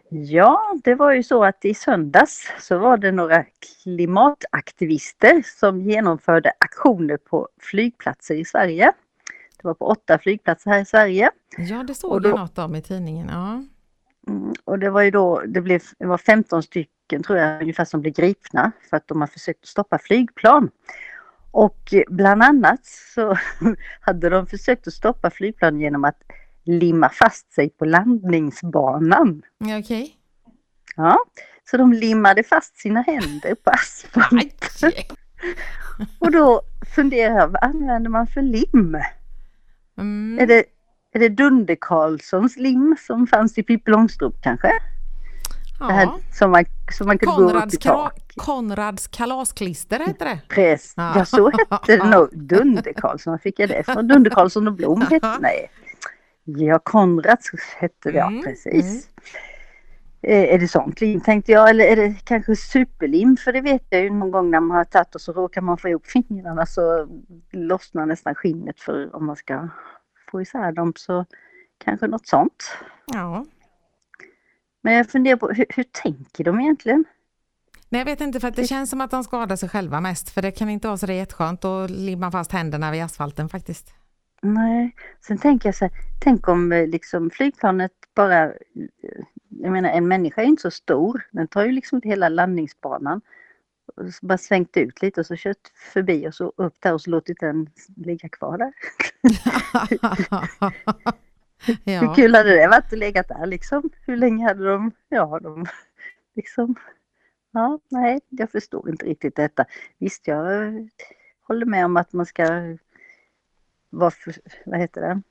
Ja, 0.09 0.75
det 0.83 0.95
var 0.95 1.11
ju 1.11 1.23
så 1.23 1.43
att 1.43 1.65
i 1.65 1.73
söndags 1.73 2.51
så 2.59 2.77
var 2.77 2.97
det 2.97 3.11
några 3.11 3.45
klimataktivister 3.83 5.43
som 5.59 5.81
genomförde 5.81 6.51
aktioner 6.59 7.17
på 7.17 7.49
flygplatser 7.61 8.35
i 8.35 8.45
Sverige. 8.45 8.91
Det 9.61 9.67
var 9.67 9.73
på 9.73 9.85
åtta 9.85 10.19
flygplatser 10.19 10.71
här 10.71 10.81
i 10.81 10.85
Sverige. 10.85 11.31
Ja, 11.57 11.83
det 11.83 11.93
såg 11.95 12.21
då- 12.21 12.29
jag 12.29 12.39
något 12.39 12.57
om 12.57 12.75
i 12.75 12.81
tidningen. 12.81 13.29
Ja. 13.29 13.63
Mm, 14.27 14.53
och 14.65 14.79
det 14.79 14.89
var 14.89 15.01
ju 15.01 15.11
då, 15.11 15.41
det, 15.47 15.61
blev, 15.61 15.81
det 15.99 16.05
var 16.05 16.17
15 16.17 16.63
stycken 16.63 17.23
tror 17.23 17.37
jag 17.39 17.61
ungefär 17.61 17.85
som 17.85 18.01
blev 18.01 18.13
gripna 18.13 18.71
för 18.89 18.97
att 18.97 19.07
de 19.07 19.21
har 19.21 19.27
försökt 19.27 19.67
stoppa 19.67 19.99
flygplan. 19.99 20.69
Och 21.51 21.93
bland 22.09 22.43
annat 22.43 22.85
så 22.85 23.37
hade 24.01 24.29
de 24.29 24.47
försökt 24.47 24.87
att 24.87 24.93
stoppa 24.93 25.29
flygplan 25.29 25.79
genom 25.79 26.05
att 26.05 26.21
limma 26.63 27.09
fast 27.09 27.53
sig 27.53 27.69
på 27.69 27.85
landningsbanan. 27.85 29.41
Okej. 29.79 30.15
Ja, 30.95 31.17
så 31.71 31.77
de 31.77 31.93
limmade 31.93 32.43
fast 32.43 32.77
sina 32.77 33.01
händer 33.01 33.55
på 33.55 33.69
asfalt. 33.69 34.83
Aj. 34.83 35.07
Och 36.19 36.31
då 36.31 36.61
funderar 36.95 37.35
jag, 37.35 37.47
vad 37.47 37.63
använder 37.63 38.09
man 38.09 38.27
för 38.27 38.41
lim? 38.41 38.95
Är 38.95 39.03
Mm. 39.97 40.47
det, 40.47 40.63
är 41.11 41.19
det 41.19 41.29
Dunder 41.29 41.77
Karlssons 41.81 42.57
lim 42.57 42.95
som 42.99 43.27
fanns 43.27 43.57
i 43.57 43.63
Pippi 43.63 43.91
Långstrump 43.91 44.35
kanske? 44.43 44.71
Det 45.87 45.93
här 45.93 46.09
som 46.33 46.51
man, 46.51 46.65
som 46.91 47.07
man 47.07 47.17
kunde 47.17 47.35
gå 47.35 47.43
upp 47.43 47.51
Konrads, 47.51 47.73
i 47.73 47.77
tak. 47.77 48.33
Konrads 48.35 49.07
kalasklister 49.07 49.99
heter 49.99 50.25
det. 50.25 50.39
Press. 50.49 50.93
Ja. 50.97 51.13
Ja, 51.15 51.25
så 51.25 51.49
hette 51.51 51.97
det 51.97 52.09
nog. 52.09 52.29
Dunder 52.33 52.93
Karlsson, 52.93 53.31
var 53.31 53.37
fick 53.37 53.59
jag 53.59 53.69
det 53.69 53.83
från? 53.83 54.07
Dunder 54.07 54.31
Karlsson 54.31 54.67
och 54.67 54.73
Blom 54.73 55.01
hette 55.01 55.37
Nej. 55.39 55.71
Ja, 56.43 56.79
Konrads 56.79 57.51
hette 57.77 58.11
det, 58.11 58.17
ja 58.17 58.27
Mm, 58.27 58.43
precis. 58.43 59.09
Eh, 60.21 60.53
Är 60.53 60.59
det 60.59 60.67
sånt 60.67 61.01
lim 61.01 61.21
tänkte 61.21 61.51
jag 61.51 61.69
eller 61.69 61.85
är 61.85 61.95
det 61.95 62.15
kanske 62.23 62.55
superlim? 62.55 63.37
För 63.37 63.53
det 63.53 63.61
vet 63.61 63.83
jag 63.89 64.01
ju 64.01 64.09
någon 64.09 64.31
gång 64.31 64.51
när 64.51 64.59
man 64.59 64.77
har 64.77 64.83
tagit 64.83 65.15
och 65.15 65.21
så 65.21 65.33
råkar 65.33 65.61
man 65.61 65.77
få 65.77 65.89
ihop 65.89 66.05
fingrarna 66.07 66.65
så 66.65 67.07
lossnar 67.51 68.05
nästan 68.05 68.35
skinnet 68.35 68.79
för 68.79 69.15
om 69.15 69.25
man 69.25 69.35
ska 69.35 69.69
få 70.31 70.41
isär 70.41 70.71
dem 70.71 70.93
så 70.95 71.25
kanske 71.85 72.07
något 72.07 72.27
sånt. 72.27 72.71
Ja. 73.13 73.45
Men 74.89 74.97
jag 74.97 75.09
funderar 75.09 75.37
på 75.37 75.49
hur, 75.49 75.65
hur 75.69 75.83
tänker 75.83 76.43
de 76.43 76.59
egentligen? 76.59 77.05
Nej, 77.89 77.99
jag 77.99 78.05
vet 78.05 78.21
inte 78.21 78.39
för 78.39 78.47
att 78.47 78.55
det 78.55 78.67
känns 78.67 78.89
som 78.89 79.01
att 79.01 79.11
de 79.11 79.23
skadar 79.23 79.55
sig 79.55 79.69
själva 79.69 80.01
mest. 80.01 80.29
För 80.29 80.41
det 80.41 80.51
kan 80.51 80.69
inte 80.69 80.87
vara 80.87 80.97
så 80.97 81.05
det 81.05 81.13
är 81.13 81.17
jätteskönt 81.17 81.65
att 81.65 81.89
limma 81.89 82.31
fast 82.31 82.51
händerna 82.51 82.91
vid 82.91 83.03
asfalten 83.03 83.49
faktiskt. 83.49 83.93
Nej, 84.41 84.95
sen 85.21 85.37
tänker 85.37 85.67
jag 85.67 85.75
så 85.75 85.85
här, 85.85 85.93
tänk 86.19 86.47
om 86.47 86.71
eh, 86.71 86.87
liksom 86.87 87.29
flygplanet 87.29 87.91
bara, 88.15 88.45
eh, 88.45 88.51
jag 89.49 89.71
menar 89.71 89.89
en 89.89 90.07
människa 90.07 90.41
är 90.41 90.45
inte 90.45 90.61
så 90.61 90.71
stor, 90.71 91.21
den 91.31 91.47
tar 91.47 91.65
ju 91.65 91.71
liksom 91.71 92.01
hela 92.03 92.29
landningsbanan. 92.29 93.21
Så 93.95 94.25
bara 94.25 94.37
svängt 94.37 94.77
ut 94.77 95.01
lite 95.01 95.19
och 95.19 95.25
så 95.25 95.35
kört 95.35 95.71
förbi 95.93 96.27
och 96.27 96.33
så 96.33 96.53
upp 96.55 96.75
där 96.79 96.93
och 96.93 97.01
så 97.01 97.09
låtit 97.09 97.39
den 97.39 97.69
ligga 97.95 98.29
kvar 98.29 98.57
där. 98.57 98.73
Hur 101.65 101.77
ja. 101.83 102.13
kul 102.15 102.35
hade 102.35 102.55
det 102.55 102.67
varit 102.67 102.93
att 102.93 102.99
legat 102.99 103.27
där 103.27 103.45
liksom? 103.45 103.89
Hur 104.05 104.17
länge 104.17 104.47
hade 104.47 104.65
de, 104.65 104.91
ja 105.09 105.39
de 105.39 105.65
liksom, 106.35 106.75
ja 107.51 107.79
nej 107.89 108.19
jag 108.29 108.51
förstår 108.51 108.89
inte 108.89 109.05
riktigt 109.05 109.35
detta. 109.35 109.65
Visst 109.97 110.27
jag 110.27 110.89
håller 111.47 111.65
med 111.65 111.85
om 111.85 111.97
att 111.97 112.13
man 112.13 112.25
ska 112.25 112.77
vara, 113.89 114.11
vad 114.65 114.79
heter 114.79 115.01
det, 115.01 115.21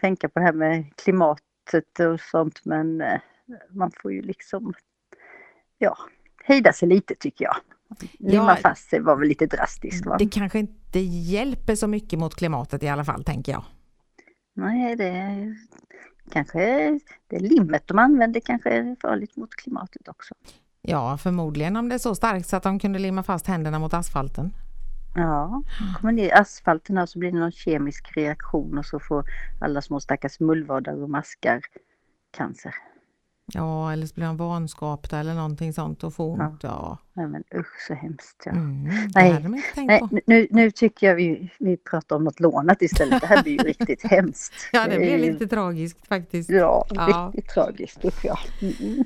tänka 0.00 0.28
på 0.28 0.38
det 0.38 0.44
här 0.44 0.52
med 0.52 0.96
klimatet 0.96 2.00
och 2.00 2.20
sånt 2.20 2.64
men 2.64 3.00
eh, 3.00 3.20
man 3.70 3.90
får 4.02 4.12
ju 4.12 4.22
liksom, 4.22 4.74
ja, 5.78 5.96
hejda 6.44 6.72
sig 6.72 6.88
lite 6.88 7.14
tycker 7.14 7.44
jag. 7.44 7.56
Limma 8.18 8.50
Ja. 8.50 8.56
fast 8.56 8.88
sig 8.90 9.00
var 9.00 9.16
väl 9.16 9.28
lite 9.28 9.46
drastiskt 9.46 10.06
va? 10.06 10.16
Det 10.18 10.28
kanske 10.28 10.58
inte 10.58 10.98
hjälper 10.98 11.74
så 11.74 11.86
mycket 11.86 12.18
mot 12.18 12.34
klimatet 12.34 12.82
i 12.82 12.88
alla 12.88 13.04
fall, 13.04 13.24
tänker 13.24 13.52
jag. 13.52 13.64
Nej, 14.54 14.96
det 14.96 15.56
kanske 16.30 17.00
det 17.28 17.38
limmet 17.38 17.82
de 17.86 17.98
använder 17.98 18.40
kanske 18.40 18.70
är 18.70 18.96
farligt 19.00 19.36
mot 19.36 19.54
klimatet 19.54 20.08
också. 20.08 20.34
Ja, 20.82 21.18
förmodligen 21.18 21.76
om 21.76 21.88
det 21.88 21.94
är 21.94 21.98
så 21.98 22.14
starkt 22.14 22.46
så 22.46 22.56
att 22.56 22.62
de 22.62 22.78
kunde 22.78 22.98
limma 22.98 23.22
fast 23.22 23.46
händerna 23.46 23.78
mot 23.78 23.94
asfalten. 23.94 24.52
Ja, 25.14 25.62
kommer 26.00 26.12
ner 26.12 26.24
i 26.24 26.32
asfalten 26.32 26.98
och 26.98 27.08
så 27.08 27.18
blir 27.18 27.32
det 27.32 27.38
någon 27.38 27.52
kemisk 27.52 28.16
reaktion 28.16 28.78
och 28.78 28.86
så 28.86 29.00
får 29.00 29.24
alla 29.60 29.82
små 29.82 30.00
stackars 30.00 30.40
mullvadar 30.40 31.02
och 31.02 31.10
maskar 31.10 31.60
cancer. 32.30 32.74
Ja, 33.52 33.92
eller 33.92 34.06
så 34.06 34.14
blir 34.14 34.26
de 34.26 34.36
vanskapta 34.36 35.18
eller 35.18 35.34
någonting 35.34 35.72
sånt 35.72 36.04
och 36.04 36.14
får 36.14 36.40
ont. 36.40 36.62
Ja. 36.62 36.98
Nej 37.14 37.26
men 37.26 37.42
usch 37.54 37.86
så 37.88 37.94
hemskt. 37.94 38.42
Ja. 38.44 38.52
Mm, 38.52 38.84
Nej, 39.14 39.44
Nej, 39.76 40.00
nu, 40.26 40.46
nu 40.50 40.70
tycker 40.70 41.06
jag 41.06 41.14
vi, 41.14 41.50
vi 41.58 41.76
pratar 41.76 42.16
om 42.16 42.24
något 42.24 42.40
lånat 42.40 42.82
istället. 42.82 43.20
Det 43.20 43.26
här 43.26 43.42
blir 43.42 43.52
ju 43.52 43.58
riktigt 43.68 44.02
hemskt. 44.10 44.52
Ja, 44.72 44.86
det 44.88 44.96
blir 44.98 45.18
lite 45.18 45.46
tragiskt 45.46 46.06
faktiskt. 46.08 46.50
Ja, 46.50 46.86
Ja. 46.90 47.30
riktigt 47.34 47.54
tragiskt. 47.54 48.04
Usch 48.04 48.24
ja. 48.24 48.38
Mm. 48.62 49.04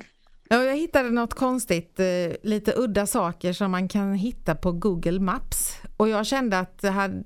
Ja, 0.51 0.63
jag 0.63 0.75
hittade 0.77 1.09
något 1.09 1.33
konstigt, 1.33 1.99
eh, 1.99 2.05
lite 2.43 2.73
udda 2.77 3.05
saker 3.05 3.53
som 3.53 3.71
man 3.71 3.87
kan 3.87 4.13
hitta 4.13 4.55
på 4.55 4.71
Google 4.71 5.19
Maps. 5.19 5.77
Och 5.97 6.09
jag 6.09 6.25
kände 6.25 6.59
att 6.59 6.83
hade, 6.83 7.23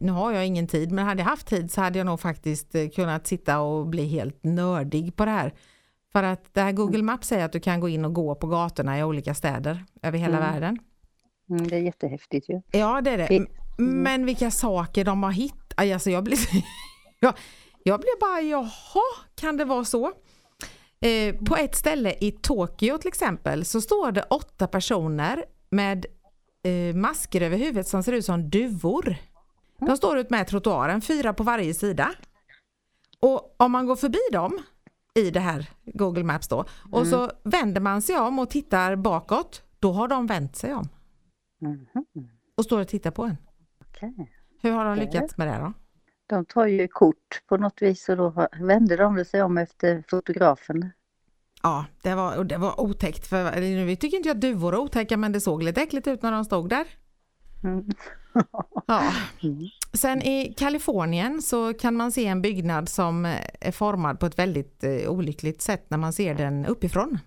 nu 0.00 0.12
har 0.12 0.32
jag 0.32 0.46
ingen 0.46 0.66
tid, 0.66 0.92
men 0.92 1.04
hade 1.06 1.20
jag 1.22 1.28
haft 1.28 1.46
tid 1.46 1.70
så 1.70 1.80
hade 1.80 1.98
jag 1.98 2.06
nog 2.06 2.20
faktiskt 2.20 2.74
eh, 2.74 2.88
kunnat 2.88 3.26
sitta 3.26 3.60
och 3.60 3.86
bli 3.86 4.06
helt 4.06 4.38
nördig 4.44 5.16
på 5.16 5.24
det 5.24 5.30
här. 5.30 5.52
För 6.12 6.22
att 6.22 6.54
det 6.54 6.60
här 6.60 6.72
Google 6.72 7.02
Maps 7.02 7.28
säger 7.28 7.44
att 7.44 7.52
du 7.52 7.60
kan 7.60 7.80
gå 7.80 7.88
in 7.88 8.04
och 8.04 8.14
gå 8.14 8.34
på 8.34 8.46
gatorna 8.46 8.98
i 8.98 9.02
olika 9.04 9.34
städer 9.34 9.84
över 10.02 10.18
hela 10.18 10.36
Mm. 10.38 10.52
världen. 10.52 10.78
Mm, 11.50 11.68
det 11.68 11.76
är 11.76 11.80
jättehäftigt 11.80 12.48
ju. 12.48 12.60
Ja, 12.70 13.00
det 13.00 13.10
är 13.10 13.18
det. 13.18 13.26
Det- 13.26 13.36
M- 13.36 13.46
Men 14.02 14.26
vilka 14.26 14.50
saker 14.50 15.04
de 15.04 15.22
har 15.22 15.30
hittat. 15.30 15.58
Alltså 15.76 16.10
jag 16.10 16.24
blir, 16.24 16.38
jag, 17.20 17.34
jag 17.84 18.00
blir 18.00 18.20
bara, 18.20 18.40
jaha, 18.40 19.02
kan 19.34 19.56
det 19.56 19.64
vara 19.64 19.84
så? 19.84 20.12
Eh, 21.00 21.34
på 21.36 21.56
ett 21.56 21.74
ställe 21.74 22.14
i 22.20 22.30
Tokyo 22.32 22.98
till 22.98 23.08
exempel 23.08 23.64
så 23.64 23.80
står 23.80 24.12
det 24.12 24.22
åtta 24.22 24.66
personer 24.66 25.44
med 25.70 26.06
eh, 26.64 26.94
masker 26.96 27.40
över 27.40 27.56
huvudet 27.58 27.88
som 27.88 28.02
ser 28.02 28.12
ut 28.12 28.24
som 28.24 28.50
duvor. 28.50 29.16
De 29.78 29.96
står 29.96 30.18
ut 30.18 30.30
med 30.30 30.46
trottoaren, 30.46 31.00
fyra 31.02 31.32
på 31.34 31.42
varje 31.42 31.74
sida. 31.74 32.14
Och 33.20 33.54
om 33.56 33.72
man 33.72 33.86
går 33.86 33.96
förbi 33.96 34.18
dem 34.32 34.58
i 35.14 35.30
det 35.30 35.40
här 35.40 35.70
Google 35.84 36.24
Maps 36.24 36.48
då 36.48 36.64
och 36.92 37.06
så 37.06 37.30
vänder 37.44 37.80
man 37.80 38.02
sig 38.02 38.16
om 38.18 38.38
och 38.38 38.50
tittar 38.50 38.96
bakåt, 38.96 39.62
då 39.78 39.92
har 39.92 40.08
de 40.08 40.26
vänt 40.26 40.56
sig 40.56 40.74
om 40.74 40.88
Mhm, 41.60 41.86
och 42.56 42.64
står 42.64 42.80
och 42.80 42.88
tittar 42.88 43.10
på 43.10 43.24
en. 43.24 43.36
okej. 43.80 44.32
Hur 44.62 44.70
har 44.72 44.84
de 44.84 44.96
lyckats 44.98 45.36
med 45.36 45.48
det 45.48 45.58
då? 45.58 45.72
De 46.26 46.44
tar 46.44 46.66
ju 46.66 46.88
kort 46.88 47.42
på 47.48 47.56
något 47.56 47.82
vis 47.82 48.08
och 48.08 48.16
då 48.16 48.48
vänder 48.60 48.98
de 48.98 49.24
sig 49.24 49.42
om 49.42 49.58
efter 49.58 50.04
fotografen. 50.08 50.90
Ja, 51.62 51.84
det 52.02 52.14
var, 52.14 52.44
det 52.44 52.58
var 52.58 52.80
otäckt. 52.80 53.26
För, 53.26 53.60
nu 53.60 53.96
tycker 53.96 54.16
inte 54.16 54.28
jag 54.28 54.34
att 54.36 54.40
duvor 54.40 54.74
är 54.74 54.78
otäcka 54.78 55.16
men 55.16 55.32
det 55.32 55.40
såg 55.40 55.62
lite 55.62 55.80
äckligt 55.82 56.06
ut 56.06 56.22
när 56.22 56.32
de 56.32 56.44
stod 56.44 56.68
där. 56.68 56.86
Mm. 57.64 57.88
Ja. 58.86 59.12
Mm. 59.92 59.98
Sen 60.00 60.22
i 60.22 60.54
Kalifornien 60.56 61.42
så 61.42 61.74
kan 61.74 61.94
man 61.96 62.12
se 62.12 62.26
en 62.26 62.42
byggnad 62.42 62.88
som 62.88 63.24
eh, 63.26 63.40
är 63.60 63.72
formad 63.72 64.20
på 64.20 64.26
ett 64.26 64.38
väldigt 64.38 64.84
eh, 64.84 65.10
olyckligt 65.10 65.62
sätt 65.62 65.90
när 65.90 65.98
man 65.98 66.12
ser 66.12 66.34
den 66.34 66.66
uppifrån. 66.66 67.18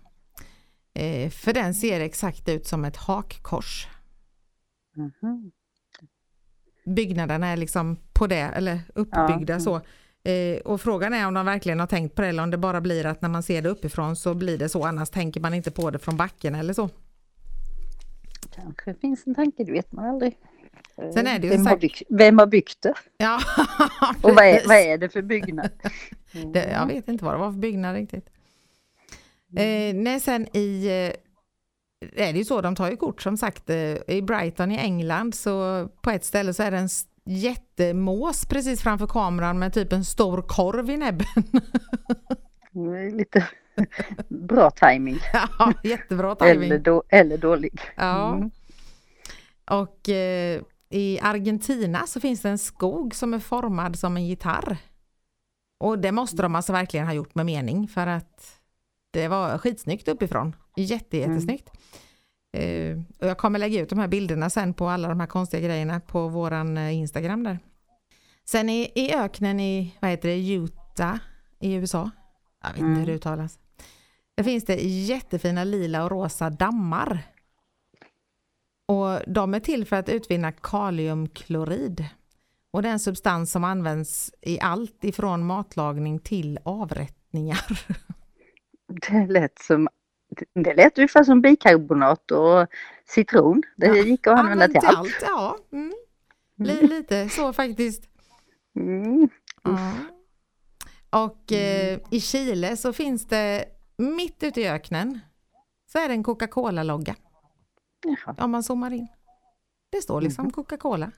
Eh, 0.93 1.29
för 1.29 1.53
den 1.53 1.73
ser 1.73 1.99
exakt 1.99 2.49
ut 2.49 2.67
som 2.67 2.85
ett 2.85 2.97
hakkors. 2.97 3.87
Mhm. 4.95 5.51
Byggnaderna 6.95 7.47
är 7.47 7.57
liksom 7.57 7.97
på 8.13 8.27
det, 8.27 8.35
eller 8.41 8.79
uppbyggda 8.95 9.53
Ja. 9.53 9.59
så. 9.59 9.75
Eh, 10.29 10.57
och 10.65 10.81
frågan 10.81 11.13
är 11.13 11.27
om 11.27 11.33
de 11.33 11.45
verkligen 11.45 11.79
har 11.79 11.87
tänkt 11.87 12.15
på 12.15 12.21
det 12.21 12.27
eller 12.27 12.43
om 12.43 12.51
det 12.51 12.57
bara 12.57 12.81
blir 12.81 13.05
att 13.05 13.21
när 13.21 13.29
man 13.29 13.43
ser 13.43 13.61
det 13.61 13.69
uppifrån 13.69 14.15
så 14.15 14.33
blir 14.33 14.57
det 14.57 14.69
så, 14.69 14.85
annars 14.85 15.09
tänker 15.09 15.41
man 15.41 15.53
inte 15.53 15.71
på 15.71 15.91
det 15.91 15.99
från 15.99 16.17
backen 16.17 16.55
eller 16.55 16.73
så. 16.73 16.89
Kanske 18.55 18.93
finns 18.93 19.27
en 19.27 19.35
tanke, 19.35 19.63
det 19.63 19.71
vet 19.71 19.91
man 19.91 20.05
aldrig. 20.05 20.37
Sen 21.13 21.27
är 21.27 21.39
det 21.39 21.47
ju 21.47 21.53
vem, 21.53 21.65
har 21.65 21.77
byggt, 21.77 22.01
vem 22.09 22.37
har 22.39 22.47
byggt 22.47 22.81
det? 22.81 22.93
Ja, 23.17 23.39
Och 24.23 24.31
vad 24.35 24.45
är, 24.45 24.67
vad 24.67 24.77
är 24.77 24.97
det 24.97 25.09
för 25.09 25.21
byggnad? 25.21 25.69
Mm. 26.33 26.51
Det, 26.51 26.71
jag 26.71 26.87
vet 26.87 27.07
inte 27.07 27.25
vad 27.25 27.33
det 27.33 27.37
var 27.37 27.51
för 27.51 27.59
byggnad 27.59 27.95
riktigt. 27.95 28.29
Eh, 29.57 29.95
nej, 29.95 30.19
sen 30.19 30.47
i 30.57 30.85
eh, 30.85 32.27
är 32.27 32.33
det 32.33 32.39
ju 32.39 32.45
så, 32.45 32.61
de 32.61 32.75
tar 32.75 32.89
ju 32.89 32.97
kort 32.97 33.21
som 33.21 33.37
sagt. 33.37 33.69
Eh, 33.69 33.95
I 34.07 34.21
Brighton 34.21 34.71
i 34.71 34.77
England 34.77 35.35
så 35.35 35.87
på 36.01 36.11
ett 36.11 36.25
ställe 36.25 36.53
så 36.53 36.63
är 36.63 36.71
det 36.71 36.77
en 36.77 36.89
jättemås 37.25 38.45
precis 38.45 38.81
framför 38.81 39.07
kameran 39.07 39.59
med 39.59 39.73
typ 39.73 39.93
en 39.93 40.05
stor 40.05 40.41
korv 40.41 40.89
i 40.89 40.97
näbben. 40.97 41.27
Det 42.71 42.79
är 42.99 43.11
Lite 43.17 43.47
bra 44.29 44.71
timing 44.71 45.17
ja, 45.33 45.73
jättebra 45.83 46.35
timing. 46.35 46.63
eller, 46.63 46.79
då, 46.79 47.03
eller 47.09 47.37
dålig. 47.37 47.79
Ja. 47.95 48.35
Mm. 48.35 48.51
Och 49.65 50.09
eh, 50.09 50.61
i 50.89 51.19
Argentina 51.21 52.07
så 52.07 52.19
finns 52.19 52.41
det 52.41 52.49
en 52.49 52.57
skog 52.57 53.15
som 53.15 53.33
är 53.33 53.39
formad 53.39 53.99
som 53.99 54.17
en 54.17 54.27
gitarr. 54.27 54.77
Och 55.79 55.99
det 55.99 56.11
måste 56.11 56.41
de 56.41 56.55
alltså 56.55 56.73
verkligen 56.73 57.05
ha 57.05 57.13
gjort 57.13 57.35
med 57.35 57.45
mening 57.45 57.87
för 57.87 58.07
att 58.07 58.59
det 59.11 59.27
var 59.27 59.57
skitsnyggt 59.57 60.07
uppifrån. 60.07 60.55
Jätte, 60.75 61.17
jättesnyggt. 61.17 61.69
Eh, 62.57 62.97
och 63.19 63.27
jag 63.27 63.37
kommer 63.37 63.59
lägga 63.59 63.81
ut 63.81 63.89
de 63.89 63.99
här 63.99 64.07
bilderna 64.07 64.49
sen 64.49 64.73
på 64.73 64.89
alla 64.89 65.07
de 65.07 65.19
här 65.19 65.27
konstiga 65.27 65.67
grejerna 65.67 65.99
på 65.99 66.27
våran 66.27 66.77
eh, 66.77 66.95
Instagram 66.95 67.43
där. 67.43 67.59
Sen 68.45 68.69
i, 68.69 68.91
i 68.95 69.13
öknen 69.15 69.59
i, 69.59 69.95
vad 69.99 70.11
heter 70.11 70.29
det, 70.29 70.53
Utah 70.53 71.17
i 71.59 71.73
USA. 71.73 72.11
Jag 72.63 72.69
vet 72.69 72.77
inte 72.77 72.87
hur 72.87 72.95
Mm. 72.95 73.05
det 73.05 73.13
uttalas. 73.13 73.59
Där 74.37 74.43
finns 74.43 74.65
det 74.65 74.75
jättefina 74.83 75.63
lila 75.63 76.03
och 76.03 76.11
rosa 76.11 76.49
dammar. 76.49 77.23
Och 78.87 79.19
de 79.27 79.53
är 79.53 79.59
till 79.59 79.85
för 79.85 79.95
att 79.95 80.09
utvinna 80.09 80.51
kaliumklorid. 80.51 82.05
Och 82.71 82.81
det 82.81 82.87
är 82.87 82.93
en 82.93 82.99
substans 82.99 83.51
som 83.51 83.63
används 83.63 84.31
i 84.41 84.59
allt 84.59 85.03
ifrån 85.03 85.45
matlagning 85.45 86.19
till 86.19 86.59
avrättningar. 86.63 87.65
Det 89.09 89.27
lät 89.27 89.59
som 89.59 89.87
det 90.55 90.73
lät 90.73 90.97
ungefär 90.97 91.23
som 91.23 91.41
bikarbonat 91.41 92.31
och 92.31 92.67
citron. 93.05 93.63
Det 93.77 93.85
Ja, 93.87 93.95
gick 93.95 94.27
att 94.27 94.39
använda 94.39 94.67
till 94.67 94.81
allt. 94.83 95.17
Ja, 95.21 95.57
mm. 95.71 95.93
Li- 96.57 96.87
lite 96.87 97.29
så 97.29 97.53
faktiskt. 97.53 98.03
Mm. 98.79 99.29
Ja. 99.63 99.91
Och 101.09 101.51
eh, 101.51 101.99
i 102.11 102.21
Chile 102.21 102.77
så 102.77 102.93
finns 102.93 103.27
det 103.27 103.65
mitt 103.97 104.43
ute 104.43 104.61
i 104.61 104.67
öknen 104.69 105.19
så 105.91 105.99
är 105.99 106.07
det 106.07 106.13
en 106.13 106.23
Coca-Cola-logga 106.23 107.15
Jaha. 108.07 108.35
om 108.37 108.51
man 108.51 108.63
zoomar 108.63 108.93
in. 108.93 109.07
Det 109.91 110.01
står 110.01 110.21
liksom 110.21 110.51
Coca-Cola. 110.51 111.11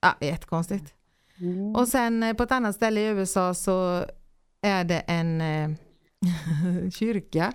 Ja, 0.00 0.16
jättekonstigt. 0.20 0.94
Mm. 1.38 1.76
Och 1.76 1.88
sen 1.88 2.22
eh, 2.22 2.34
på 2.34 2.42
ett 2.42 2.52
annat 2.52 2.76
ställe 2.76 3.00
i 3.00 3.06
USA 3.06 3.54
så 3.54 4.06
är 4.60 4.84
det 4.84 4.98
en 4.98 5.40
eh, 5.40 5.70
kyrka 6.90 7.52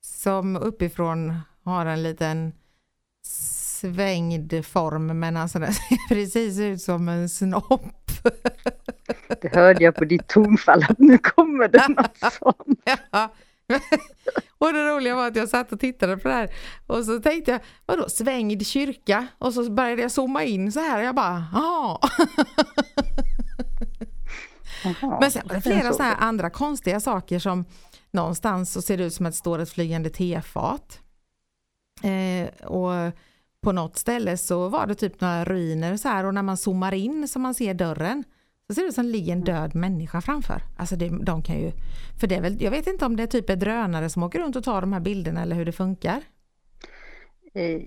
som 0.00 0.56
uppifrån 0.56 1.38
har 1.64 1.86
en 1.86 2.02
liten 2.02 2.52
svängd 3.22 4.66
form 4.66 5.20
men 5.20 5.36
alltså 5.36 5.58
den 5.58 5.72
ser 5.74 6.08
precis 6.08 6.58
ut 6.58 6.82
som 6.82 7.08
en 7.08 7.28
snopp. 7.28 8.10
Det 9.40 9.54
hörde 9.54 9.84
jag 9.84 9.94
på 9.94 10.04
ditt 10.04 10.28
tonfall 10.28 10.82
att 10.88 10.98
nu 10.98 11.18
kommer 11.18 11.68
det 11.68 11.88
något 11.88 12.32
sånt. 12.32 12.80
Ja. 13.10 13.32
Och 14.58 14.72
det 14.72 14.88
roliga 14.88 15.14
var 15.14 15.26
att 15.28 15.36
jag 15.36 15.48
satt 15.48 15.72
och 15.72 15.80
tittade 15.80 16.16
på 16.16 16.28
det 16.28 16.34
här 16.34 16.50
och 16.86 17.04
så 17.04 17.20
tänkte 17.20 17.50
jag, 17.50 17.60
vadå 17.86 18.08
svängd 18.08 18.66
kyrka? 18.66 19.26
Och 19.38 19.54
så 19.54 19.70
började 19.70 20.02
jag 20.02 20.10
zooma 20.10 20.44
in 20.44 20.72
så 20.72 20.80
här 20.80 20.98
och 20.98 21.04
jag 21.04 21.14
bara, 21.14 21.44
jaha. 21.52 21.98
Jaha, 24.84 25.18
Men 25.20 25.30
sen 25.30 25.42
var 25.48 25.54
det 25.54 25.60
flera 25.60 25.88
så. 25.88 25.92
sådana 25.92 26.14
här 26.14 26.20
andra 26.28 26.50
konstiga 26.50 27.00
saker 27.00 27.38
som 27.38 27.64
någonstans 28.10 28.72
så 28.72 28.82
ser 28.82 28.96
det 28.96 29.04
ut 29.04 29.14
som 29.14 29.26
att 29.26 29.32
det 29.32 29.38
står 29.38 29.58
ett 29.58 29.70
flygande 29.70 30.10
tefat. 30.10 31.00
Eh, 32.02 32.66
och 32.66 33.12
på 33.62 33.72
något 33.72 33.98
ställe 33.98 34.36
så 34.36 34.68
var 34.68 34.86
det 34.86 34.94
typ 34.94 35.20
några 35.20 35.44
ruiner 35.44 35.96
så 35.96 36.08
här 36.08 36.24
och 36.24 36.34
när 36.34 36.42
man 36.42 36.56
zoomar 36.56 36.94
in 36.94 37.28
så 37.28 37.38
man 37.38 37.54
ser 37.54 37.74
dörren 37.74 38.24
så 38.70 38.74
ser 38.74 38.82
det 38.82 38.88
ut 38.88 38.94
som 38.94 39.06
det 39.06 39.12
ligger 39.12 39.32
en 39.32 39.44
död 39.44 39.74
människa 39.74 40.20
framför. 40.20 40.62
Alltså 40.78 40.96
det, 40.96 41.08
de 41.08 41.42
kan 41.42 41.60
ju, 41.60 41.72
för 42.20 42.26
det 42.26 42.40
väl, 42.40 42.62
jag 42.62 42.70
vet 42.70 42.86
inte 42.86 43.06
om 43.06 43.16
det 43.16 43.22
är 43.22 43.26
typ 43.26 43.46
drönare 43.60 44.08
som 44.08 44.22
åker 44.22 44.38
runt 44.40 44.56
och 44.56 44.64
tar 44.64 44.80
de 44.80 44.92
här 44.92 45.00
bilderna 45.00 45.42
eller 45.42 45.56
hur 45.56 45.64
det 45.64 45.72
funkar. 45.72 46.20
Eh, 47.54 47.80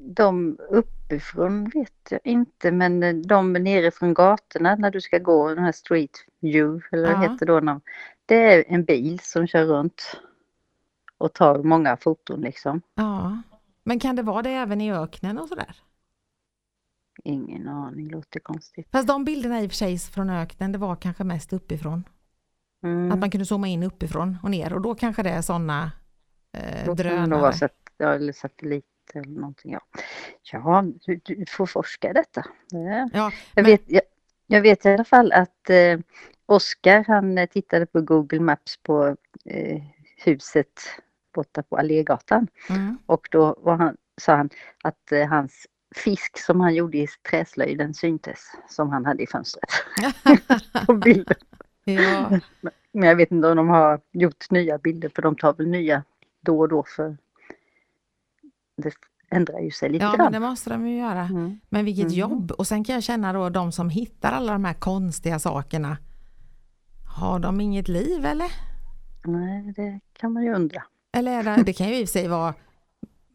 De 0.00 0.58
uppifrån 0.70 1.64
vet 1.74 1.92
jag 2.10 2.20
inte 2.24 2.70
men 2.72 3.02
eh, 3.02 3.14
de 3.14 3.52
nerifrån 3.52 4.14
gatorna 4.14 4.74
när 4.76 4.90
du 4.90 5.00
ska 5.00 5.18
gå 5.18 5.48
den 5.54 5.64
här 5.64 5.72
street 5.72 6.16
view 6.40 6.86
eller 6.92 7.14
vad 7.14 7.24
Ja. 7.24 7.32
heter 7.32 7.46
då. 7.46 7.80
Det 8.26 8.54
är 8.54 8.64
en 8.68 8.84
bil 8.84 9.18
som 9.22 9.46
kör 9.46 9.64
runt. 9.64 10.02
och 11.20 11.32
tar 11.32 11.62
många 11.62 11.96
foton 11.96 12.40
liksom. 12.40 12.82
Ja. 12.94 13.42
Men 13.84 13.98
kan 14.00 14.16
det 14.16 14.22
vara 14.22 14.42
det 14.42 14.50
även 14.50 14.80
i 14.80 14.92
öknen 14.92 15.38
och 15.38 15.48
sådär? 15.48 15.74
Ingen 17.24 17.68
aning, 17.68 18.08
låter 18.10 18.40
konstigt. 18.40 18.88
Fast 18.92 19.08
de 19.08 19.24
bilderna 19.24 19.62
i 19.62 19.66
och 19.66 19.70
för 19.70 19.76
sig 19.76 19.98
från 19.98 20.30
öknen, 20.30 20.72
det 20.72 20.78
var 20.78 20.96
kanske 20.96 21.24
mest 21.24 21.52
uppifrån. 21.52 22.04
Mm. 22.82 23.12
Att 23.12 23.18
man 23.18 23.30
kunde 23.30 23.46
zooma 23.46 23.66
in 23.68 23.82
uppifrån 23.82 24.38
och 24.42 24.50
ner 24.50 24.72
och 24.72 24.80
då 24.80 24.94
kanske 24.94 25.22
det 25.22 25.30
är 25.30 25.42
sådana 25.42 25.92
eh, 26.58 26.94
drönare. 26.94 27.52
sat 27.52 27.72
ja, 27.96 28.14
eller 28.14 28.32
satellit 28.32 28.84
eller 29.14 29.40
någonting. 29.40 29.72
Ja, 29.72 29.80
ja 30.52 30.84
du, 31.06 31.20
du 31.24 31.44
får 31.48 31.66
forska 31.66 32.10
i 32.10 32.12
detta. 32.12 32.44
Det, 32.70 32.78
Ja, 32.78 33.08
jag, 33.12 33.32
men- 33.54 33.64
vet, 33.64 33.82
jag, 33.86 34.02
jag 34.46 34.60
vet 34.62 34.86
i 34.86 34.88
alla 34.88 35.04
fall 35.04 35.32
att 35.32 35.70
eh, 35.70 35.98
Oskar 36.46 37.04
han 37.08 37.38
eh, 37.38 37.46
tittade 37.46 37.86
på 37.86 38.00
Google 38.00 38.40
Maps 38.40 38.76
på 38.82 39.16
eh, 39.44 39.82
huset 40.24 40.80
borta 41.34 41.62
på 41.62 41.76
Allégatan. 41.76 42.48
mm. 42.70 42.98
Och 43.06 43.28
då 43.30 43.56
var 43.58 43.76
han, 43.76 43.96
sa 44.20 44.36
han 44.36 44.50
att 44.84 45.12
eh, 45.12 45.26
hans 45.28 45.66
fisk 45.96 46.38
som 46.38 46.60
han 46.60 46.74
gjorde 46.74 46.98
i 46.98 47.06
träslöjden 47.30 47.94
syntes 47.94 48.38
som 48.68 48.90
han 48.90 49.04
hade 49.06 49.22
i 49.22 49.26
fönstret 49.26 49.70
på 50.86 50.94
bilden. 50.94 51.36
ja, 51.84 52.30
Men 52.92 53.08
jag 53.08 53.16
vet 53.16 53.30
inte 53.30 53.48
om 53.48 53.56
de 53.56 53.68
har 53.68 54.00
gjort 54.12 54.50
nya 54.50 54.78
bilder 54.78 55.10
för 55.14 55.22
de 55.22 55.36
tar 55.36 55.52
väl 55.54 55.66
nya 55.66 56.02
då 56.40 56.58
och 56.60 56.68
då 56.68 56.84
för 56.96 57.16
det 58.76 58.92
ändrar 59.30 59.58
ju 59.60 59.70
sig 59.70 59.88
lite 59.88 60.04
ja 60.04 60.08
men 60.10 60.18
grann. 60.18 60.32
det 60.32 60.40
måste 60.40 60.70
de 60.70 60.88
ju 60.88 60.98
göra. 60.98 61.20
Mm. 61.22 61.60
Men 61.68 61.84
vilket 61.84 62.04
Mm. 62.04 62.14
jobb! 62.18 62.50
Och 62.50 62.66
sen 62.66 62.84
kan 62.84 62.94
jag 62.94 63.02
känna 63.04 63.32
då 63.32 63.48
de 63.48 63.72
som 63.72 63.90
hittar 63.90 64.32
alla 64.32 64.52
de 64.52 64.64
här 64.64 64.74
konstiga 64.74 65.38
sakerna. 65.38 65.96
Har 67.16 67.38
de 67.38 67.60
inget 67.60 67.88
liv 67.88 68.24
eller? 68.26 68.52
Nej, 69.24 69.72
det 69.76 70.00
kan 70.12 70.32
man 70.32 70.42
ju 70.44 70.54
undra. 70.54 70.82
Eller 71.12 71.42
det, 71.42 71.62
det 71.62 71.72
kan 71.72 71.88
ju 71.88 71.94
i 71.96 72.04
och 72.04 72.08
för 72.08 72.12
sig 72.12 72.28
vara 72.28 72.54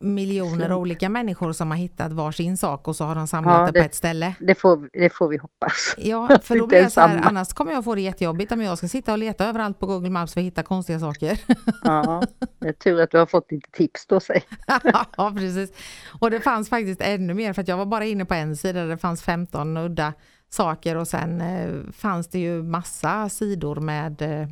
miljoner 0.03 0.65
Flink. 0.65 0.71
olika 0.79 1.09
människor 1.09 1.53
som 1.53 1.71
har 1.71 1.77
hittat 1.77 2.11
varsin 2.11 2.57
sak 2.57 2.87
och 2.87 2.95
så 2.95 3.05
har 3.05 3.15
de 3.15 3.27
samlat 3.27 3.53
Ja, 3.59 3.65
det 3.65 3.71
det- 3.71 3.79
på 3.79 3.85
ett 3.85 3.95
ställe. 3.95 4.35
Det 4.39 4.55
får, 4.55 4.89
det 4.93 5.09
får 5.13 5.27
vi 5.27 5.37
hoppas. 5.37 5.95
Ja, 5.97 6.39
för 6.43 6.57
då 6.59 6.67
blir 6.67 6.77
ens 6.77 6.93
så 6.93 7.01
här, 7.01 7.21
annars 7.23 7.53
kommer 7.53 7.71
jag 7.71 7.83
få 7.83 7.95
det 7.95 8.01
jättejobbigt 8.01 8.51
om 8.51 8.61
jag 8.61 8.77
ska 8.77 8.87
sitta 8.87 9.11
och 9.11 9.17
leta 9.17 9.45
överallt 9.45 9.79
på 9.79 9.85
Google 9.85 10.09
Maps 10.09 10.33
för 10.33 10.41
att 10.41 10.45
hitta 10.45 10.63
konstiga 10.63 10.99
saker. 10.99 11.39
Ja, 11.83 12.23
det 12.59 12.67
är 12.67 12.73
tur 12.73 13.01
att 13.01 13.11
du 13.11 13.17
har 13.17 13.25
fått 13.25 13.51
lite 13.51 13.71
tips 13.71 14.07
då. 14.07 14.19
Säg. 14.19 14.43
ja, 15.17 15.33
precis. 15.35 15.71
Och 16.19 16.31
det 16.31 16.39
fanns 16.39 16.69
faktiskt 16.69 17.01
ännu 17.01 17.33
mer 17.33 17.53
för 17.53 17.61
att 17.61 17.67
jag 17.67 17.77
var 17.77 17.85
bara 17.85 18.05
inne 18.05 18.25
på 18.25 18.33
en 18.33 18.55
sida 18.57 18.79
där 18.79 18.87
det 18.87 18.97
fanns 18.97 19.21
15 19.23 19.77
udda 19.77 20.13
saker 20.49 20.95
och 20.95 21.07
sen 21.07 21.41
eh, 21.41 21.69
fanns 21.91 22.27
det 22.27 22.39
ju 22.39 22.63
massa 22.63 23.29
sidor 23.29 23.75
med, 23.75 24.21
eh, 24.21 24.47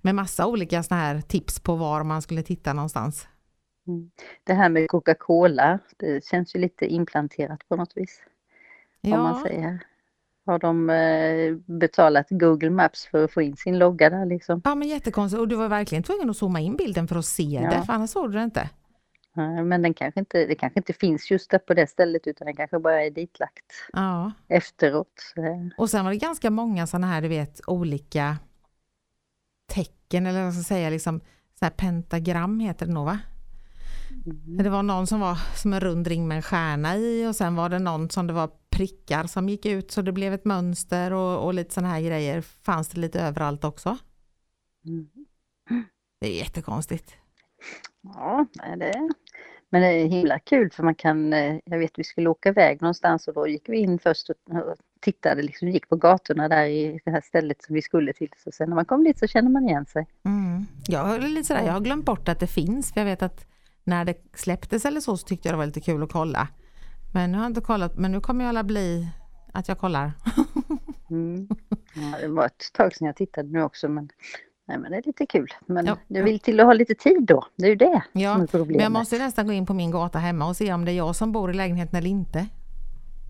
med 0.00 0.14
massa 0.14 0.46
olika 0.46 0.82
såna 0.82 1.00
här 1.00 1.20
tips 1.20 1.60
på 1.60 1.76
var 1.76 2.02
man 2.02 2.22
skulle 2.22 2.42
titta 2.42 2.72
någonstans. 2.72 3.26
Det 4.44 4.54
här 4.54 4.68
med 4.68 4.88
Coca-Cola, 4.88 5.78
det 5.96 6.24
känns 6.24 6.54
ju 6.56 6.60
lite 6.60 6.86
implanterat 6.86 7.68
på 7.68 7.76
något 7.76 7.92
vis. 7.96 8.20
Om 9.02 9.10
man 9.10 9.36
Ja, 9.36 9.42
säger. 9.48 9.78
Har 10.46 10.58
de 10.58 10.90
eh, 10.90 11.54
betalat 11.78 12.26
Google 12.30 12.70
Maps 12.70 13.06
för 13.06 13.24
att 13.24 13.32
få 13.32 13.42
in 13.42 13.56
sin 13.56 13.78
logga 13.78 14.10
där 14.10 14.26
liksom? 14.26 14.60
ja 14.64 14.74
men 14.74 14.88
jättekonstigt 14.88 15.40
och 15.40 15.48
du 15.48 15.56
var 15.56 15.68
verkligen 15.68 16.02
tvungen 16.04 16.30
att 16.30 16.36
zooma 16.36 16.60
in 16.60 16.76
bilden 16.76 17.08
för 17.08 17.16
att 17.16 17.24
se 17.24 17.42
Ja. 17.42 17.70
det, 17.70 17.82
för 17.82 17.92
annars 17.92 18.10
såg 18.10 18.32
du 18.32 18.38
det 18.38 18.44
inte. 18.44 18.70
Men 19.64 19.82
den 19.82 19.94
kanske 19.94 20.20
inte, 20.20 20.46
det 20.46 20.54
kanske 20.54 20.80
inte 20.80 20.92
finns 20.92 21.30
just 21.30 21.50
där 21.50 21.58
på 21.58 21.74
det 21.74 21.86
stället 21.86 22.26
utan 22.26 22.46
den 22.46 22.56
kanske 22.56 22.78
bara 22.78 23.02
är 23.04 23.10
ditlagt 23.10 23.72
Ja. 23.92 24.32
efteråt. 24.48 25.32
Och 25.78 25.90
sen 25.90 26.04
var 26.04 26.12
det 26.12 26.18
ganska 26.18 26.50
många 26.50 26.86
sådana 26.86 27.06
här, 27.06 27.22
du 27.22 27.28
vet, 27.28 27.60
olika 27.66 28.36
tecken 29.66 30.26
eller 30.26 30.44
vad 30.44 30.52
ska 30.52 30.58
jag 30.58 30.66
säga, 30.66 30.90
liksom 30.90 31.20
så 31.60 31.70
pentagram 31.76 32.60
heter 32.60 32.86
det 32.86 32.92
nog 32.92 33.04
va? 33.04 33.18
Mm. 34.26 34.56
Det 34.56 34.70
var 34.70 34.82
någon 34.82 35.06
som 35.06 35.20
var 35.20 35.38
som 35.56 35.72
en 35.72 35.80
rund 35.80 36.06
ring 36.06 36.28
med 36.28 36.36
en 36.36 36.42
stjärna 36.42 36.96
i 36.96 37.26
och 37.26 37.36
sen 37.36 37.56
var 37.56 37.68
det 37.68 37.78
någon 37.78 38.10
som 38.10 38.26
det 38.26 38.32
var 38.32 38.50
prickar 38.70 39.24
som 39.24 39.48
gick 39.48 39.66
ut 39.66 39.90
så 39.90 40.02
det 40.02 40.12
blev 40.12 40.34
ett 40.34 40.44
mönster 40.44 41.12
och, 41.12 41.44
och 41.44 41.54
lite 41.54 41.74
sådana 41.74 41.92
här 41.92 42.00
grejer 42.00 42.40
fanns 42.40 42.88
det 42.88 43.00
lite 43.00 43.20
överallt 43.20 43.64
också. 43.64 43.98
Mm. 44.86 45.08
Det 46.20 46.26
är 46.26 46.38
jättekonstigt. 46.38 47.16
Ja, 48.02 48.46
det 48.76 49.10
men 49.74 49.82
det 49.82 49.88
är 49.88 50.06
himla 50.06 50.38
kul 50.38 50.70
för 50.70 50.82
man 50.82 50.94
kan, 50.94 51.32
eh, 51.32 51.56
jag 51.64 51.78
vet 51.78 51.98
vi 51.98 52.04
skulle 52.04 52.28
åka 52.28 52.48
iväg 52.48 52.82
någonstans 52.82 53.28
och 53.28 53.34
då 53.34 53.48
gick 53.48 53.68
vi 53.68 53.76
in 53.78 53.98
först 53.98 54.30
och 54.30 54.36
tittade, 55.00 55.42
liksom 55.42 55.68
gick 55.68 55.88
på 55.88 55.96
gatorna 55.96 56.48
där 56.48 56.64
i 56.64 57.00
det 57.04 57.10
här 57.10 57.20
stället 57.20 57.62
som 57.62 57.74
vi 57.74 57.82
skulle 57.82 58.12
till. 58.12 58.28
Så 58.44 58.52
sen 58.52 58.68
när 58.68 58.74
man 58.74 58.84
kom 58.84 59.04
dit 59.04 59.18
så 59.18 59.26
känner 59.26 59.50
man 59.50 59.68
igen 59.68 59.86
sig. 59.86 60.06
Mm. 60.24 60.66
Jag, 60.86 61.14
är 61.14 61.20
lite 61.20 61.44
sådär, 61.44 61.66
jag 61.66 61.72
har 61.72 61.80
glömt 61.80 62.04
bort 62.04 62.28
att 62.28 62.40
det 62.40 62.46
finns 62.46 62.92
för 62.92 63.00
jag 63.00 63.06
vet 63.06 63.22
att 63.22 63.46
när 63.84 64.04
det 64.04 64.14
släpptes 64.34 64.84
eller 64.84 65.00
så 65.00 65.16
så 65.16 65.26
tyckte 65.26 65.48
jag 65.48 65.54
det 65.54 65.58
var 65.58 65.66
lite 65.66 65.80
kul 65.80 66.02
att 66.02 66.12
kolla. 66.12 66.48
Men 67.12 67.32
nu 67.32 67.38
har 67.38 67.44
jag 67.44 67.50
inte 67.50 67.60
kollat, 67.60 67.96
men 67.98 68.12
nu 68.12 68.20
kommer 68.20 68.44
jag 68.44 68.48
alla 68.48 68.64
bli 68.64 69.08
att 69.52 69.68
jag 69.68 69.78
kollar. 69.78 70.12
Mm. 71.10 71.48
Ja, 71.94 72.18
det 72.20 72.28
var 72.28 72.46
ett 72.46 72.72
tag 72.72 72.94
sedan 72.94 73.06
jag 73.06 73.16
tittade 73.16 73.48
nu 73.48 73.62
också 73.62 73.88
men, 73.88 74.08
nej, 74.68 74.78
men 74.78 74.90
det 74.90 74.96
är 74.96 75.02
lite 75.06 75.26
kul. 75.26 75.48
Men 75.66 75.86
Ja, 75.86 75.96
ja. 76.08 76.24
vill 76.24 76.40
till 76.40 76.60
att 76.60 76.66
ha 76.66 76.72
lite 76.72 76.94
tid 76.94 77.22
då, 77.22 77.46
det 77.56 77.64
är 77.64 77.68
ju 77.68 77.74
det 77.76 78.02
Ja, 78.12 78.12
som 78.12 78.20
är 78.22 78.22
Men 78.32 78.40
jag 78.40 78.50
problemet. 78.50 78.92
måste 78.92 79.18
nästan 79.18 79.46
gå 79.46 79.52
in 79.52 79.66
på 79.66 79.74
min 79.74 79.90
gata 79.90 80.18
hemma 80.18 80.46
och 80.48 80.56
se 80.56 80.72
om 80.72 80.84
det 80.84 80.92
är 80.92 80.96
jag 80.96 81.16
som 81.16 81.32
bor 81.32 81.50
i 81.50 81.54
lägenheten 81.54 81.98
eller 81.98 82.10
inte. 82.10 82.46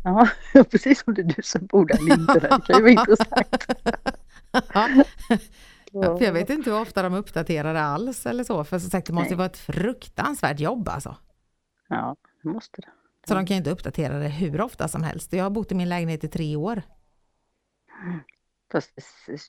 Ja, 0.04 0.28
precis 0.70 1.04
som 1.04 1.14
det 1.14 1.22
är 1.22 1.32
du 1.36 1.42
som 1.42 1.66
bor 1.66 1.86
där 1.86 1.96
eller 1.98 2.14
inte. 2.20 2.38
Det 2.40 2.48
kan 2.48 2.76
ju 2.76 2.82
vara 2.82 2.90
intressant. 2.90 3.66
Ja, 6.02 6.16
för 6.18 6.24
jag 6.24 6.32
vet 6.32 6.50
inte 6.50 6.70
hur 6.70 6.80
ofta 6.80 7.02
de 7.02 7.14
uppdaterar 7.14 7.74
det 7.74 7.80
alls 7.80 8.26
eller 8.26 8.44
så. 8.44 8.64
För 8.64 8.78
som 8.78 8.90
sagt, 8.90 9.06
det 9.06 9.12
måste 9.12 9.30
ju 9.30 9.36
vara 9.36 9.46
ett 9.46 9.58
fruktansvärt 9.58 10.60
jobb 10.60 10.88
alltså. 10.88 11.16
Ja, 11.88 12.16
det 12.42 12.48
måste 12.48 12.80
det. 12.80 12.88
Så 13.28 13.34
de 13.34 13.46
kan 13.46 13.54
ju 13.54 13.58
inte 13.58 13.70
uppdatera 13.70 14.18
det 14.18 14.28
hur 14.28 14.60
ofta 14.60 14.88
som 14.88 15.02
helst. 15.02 15.32
Jag 15.32 15.44
har 15.44 15.50
bott 15.50 15.72
i 15.72 15.74
min 15.74 15.88
lägenhet 15.88 16.24
i 16.24 16.28
tre 16.28 16.56
år. 16.56 16.82
Fast, 18.72 18.90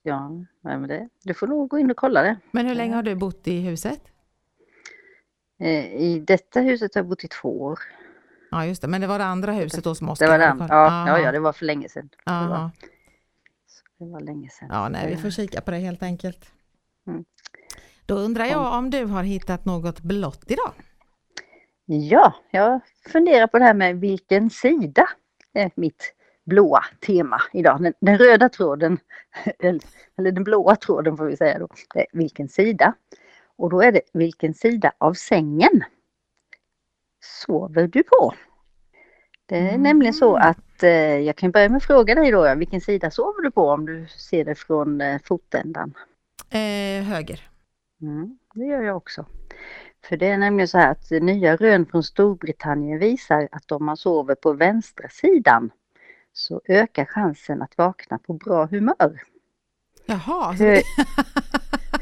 ja, 0.03 0.29
men 0.62 0.88
det, 0.88 1.10
du 1.23 1.34
får 1.34 1.47
nog 1.47 1.69
gå 1.69 1.79
in 1.79 1.91
och 1.91 1.97
kolla 1.97 2.21
det. 2.21 2.38
Men 2.51 2.65
hur 2.65 2.75
länge 2.75 2.95
har 2.95 3.03
du 3.03 3.15
bott 3.15 3.47
i 3.47 3.60
huset? 3.62 4.01
Eh, 5.60 5.86
I 5.86 6.23
detta 6.27 6.62
huset 6.62 6.95
har 6.95 6.99
jag 6.99 7.10
bott 7.10 7.23
i 7.23 7.27
två 7.27 7.62
år. 7.62 7.79
Ja 8.51 8.65
just 8.65 8.81
det, 8.81 8.88
men 8.88 9.01
det 9.01 9.08
var 9.08 9.19
det 9.19 9.25
andra 9.25 9.51
huset 9.51 9.84
då 9.84 9.95
som 9.95 10.08
Det 10.08 10.13
Oskar 10.13 10.27
var 10.27 10.39
hade 10.39 10.60
den. 10.60 10.67
Ja, 10.69 11.08
ja, 11.08 11.19
ja, 11.19 11.31
det 11.31 11.39
var 11.39 11.53
för 11.53 11.65
länge 11.65 11.89
sedan. 11.89 12.10
Det 13.97 14.05
var, 14.05 14.19
länge 14.19 14.49
sedan. 14.49 14.67
Ja, 14.71 14.89
nej, 14.89 15.08
vi 15.10 15.17
får 15.17 15.29
kika 15.29 15.62
på 15.62 15.71
det 15.71 15.77
helt 15.77 16.03
enkelt. 16.03 16.51
Mm. 17.08 17.25
Då 18.05 18.15
undrar 18.15 18.45
jag 18.45 18.73
om 18.77 18.89
du 18.89 19.05
har 19.05 19.23
hittat 19.23 19.65
något 19.65 19.99
blått 20.01 20.43
idag? 20.51 20.71
Ja, 21.86 22.34
jag 22.51 22.79
funderar 23.12 23.47
på 23.47 23.60
det 23.60 23.65
här 23.65 23.73
med 23.73 23.99
vilken 23.99 24.49
sida 24.49 25.10
är 25.53 25.71
mitt 25.75 26.13
blåa 26.45 26.84
tema 27.05 27.41
idag. 27.53 27.81
Den, 27.84 27.93
den 27.99 28.17
röda 28.17 28.49
tråden, 28.49 28.97
eller 29.60 29.81
eller 30.17 30.31
den 30.31 30.43
blåa 30.43 30.75
tråden 30.75 31.17
får 31.17 31.25
vi 31.25 31.38
säga 31.38 31.60
då, 31.60 31.67
det 31.93 31.99
är 31.99 32.08
vilken 32.12 32.49
sida. 32.49 32.93
Och 33.58 33.69
då 33.69 33.81
är 33.81 33.91
det 33.91 34.01
vilken 34.13 34.53
sida 34.53 34.91
av 34.97 35.13
sängen 35.13 35.84
sover 37.45 37.88
du 37.88 38.03
på? 38.03 38.34
Det 39.45 39.58
är 39.58 39.69
Mm. 39.69 39.81
nämligen 39.84 40.13
så 40.13 40.36
att 40.36 40.58
eh, 40.83 41.19
jag 41.19 41.35
kan 41.35 41.51
börja 41.51 41.69
med 41.69 41.77
att 41.77 41.83
fråga 41.83 42.15
dig 42.15 42.31
då, 42.31 42.55
vilken 42.55 42.81
sida 42.81 43.11
sover 43.11 43.41
du 43.43 43.51
på 43.51 43.69
om 43.69 43.85
du 43.85 44.07
ser 44.07 44.45
det 44.45 44.55
från 44.55 45.01
eh, 45.01 45.21
fotändan? 45.23 45.93
Eh, 46.49 47.03
höger. 47.03 47.49
Mm, 48.01 48.38
det 48.53 48.65
gör 48.65 48.81
jag 48.81 48.97
också. 48.97 49.25
För 50.05 50.17
det 50.17 50.27
är 50.27 50.38
nämligen 50.38 50.67
så 50.67 50.77
här 50.77 50.91
att 50.91 51.11
nya 51.11 51.55
rön 51.55 51.85
från 51.85 52.03
Storbritannien 52.03 52.99
visar 52.99 53.47
att 53.51 53.71
om 53.71 53.85
man 53.85 53.97
sover 53.97 54.35
på 54.35 54.53
vänstra 54.53 55.09
sidan 55.09 55.69
så 56.33 56.61
ökar 56.65 57.05
chansen 57.05 57.61
att 57.61 57.77
vakna 57.77 58.17
på 58.17 58.33
bra 58.33 58.65
humör. 58.65 59.21
Jaha, 60.05 60.51
Hö 60.51 60.81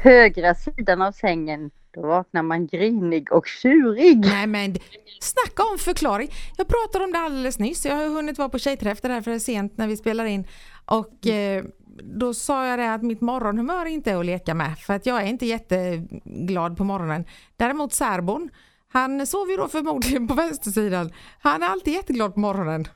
högra 0.00 0.54
sidan 0.54 1.02
av 1.02 1.12
sängen, 1.12 1.70
då 1.94 2.02
vaknar 2.02 2.42
man 2.42 2.66
grinig 2.66 3.32
och 3.32 3.46
tjurig. 3.46 4.20
Nej 4.20 4.46
men 4.46 4.74
snacka 5.20 5.62
om 5.72 5.78
förklaring. 5.78 6.30
Jag 6.56 6.68
pratade 6.68 7.04
om 7.04 7.12
det 7.12 7.18
alldeles 7.18 7.58
nyss. 7.58 7.86
Jag 7.86 7.96
har 7.96 8.08
hunnit 8.08 8.38
vara 8.38 8.48
på 8.48 8.58
tjejträff, 8.58 9.00
det 9.00 9.08
är 9.08 9.12
därför 9.12 9.30
är 9.30 9.38
sent 9.38 9.76
när 9.76 9.86
vi 9.86 9.96
spelar 9.96 10.24
in. 10.24 10.46
Och 10.86 11.26
eh, 11.26 11.64
då 12.02 12.34
sa 12.34 12.66
jag 12.66 12.78
det 12.78 12.94
att 12.94 13.02
mitt 13.02 13.20
morgonhumör 13.20 13.86
inte 13.86 14.10
är 14.10 14.16
att 14.16 14.26
leka 14.26 14.54
med. 14.54 14.78
För 14.78 14.94
att 14.94 15.06
jag 15.06 15.22
är 15.22 15.26
inte 15.26 15.46
jätteglad 15.46 16.76
på 16.76 16.84
morgonen. 16.84 17.24
Däremot 17.56 17.92
särbon, 17.92 18.50
han 18.88 19.26
sover 19.26 19.50
ju 19.50 19.56
då 19.56 19.68
förmodligen 19.68 20.28
på 20.28 20.34
vänstersidan. 20.34 21.12
Han 21.40 21.62
är 21.62 21.66
alltid 21.66 21.94
jätteglad 21.94 22.34
på 22.34 22.40
morgonen. 22.40 22.88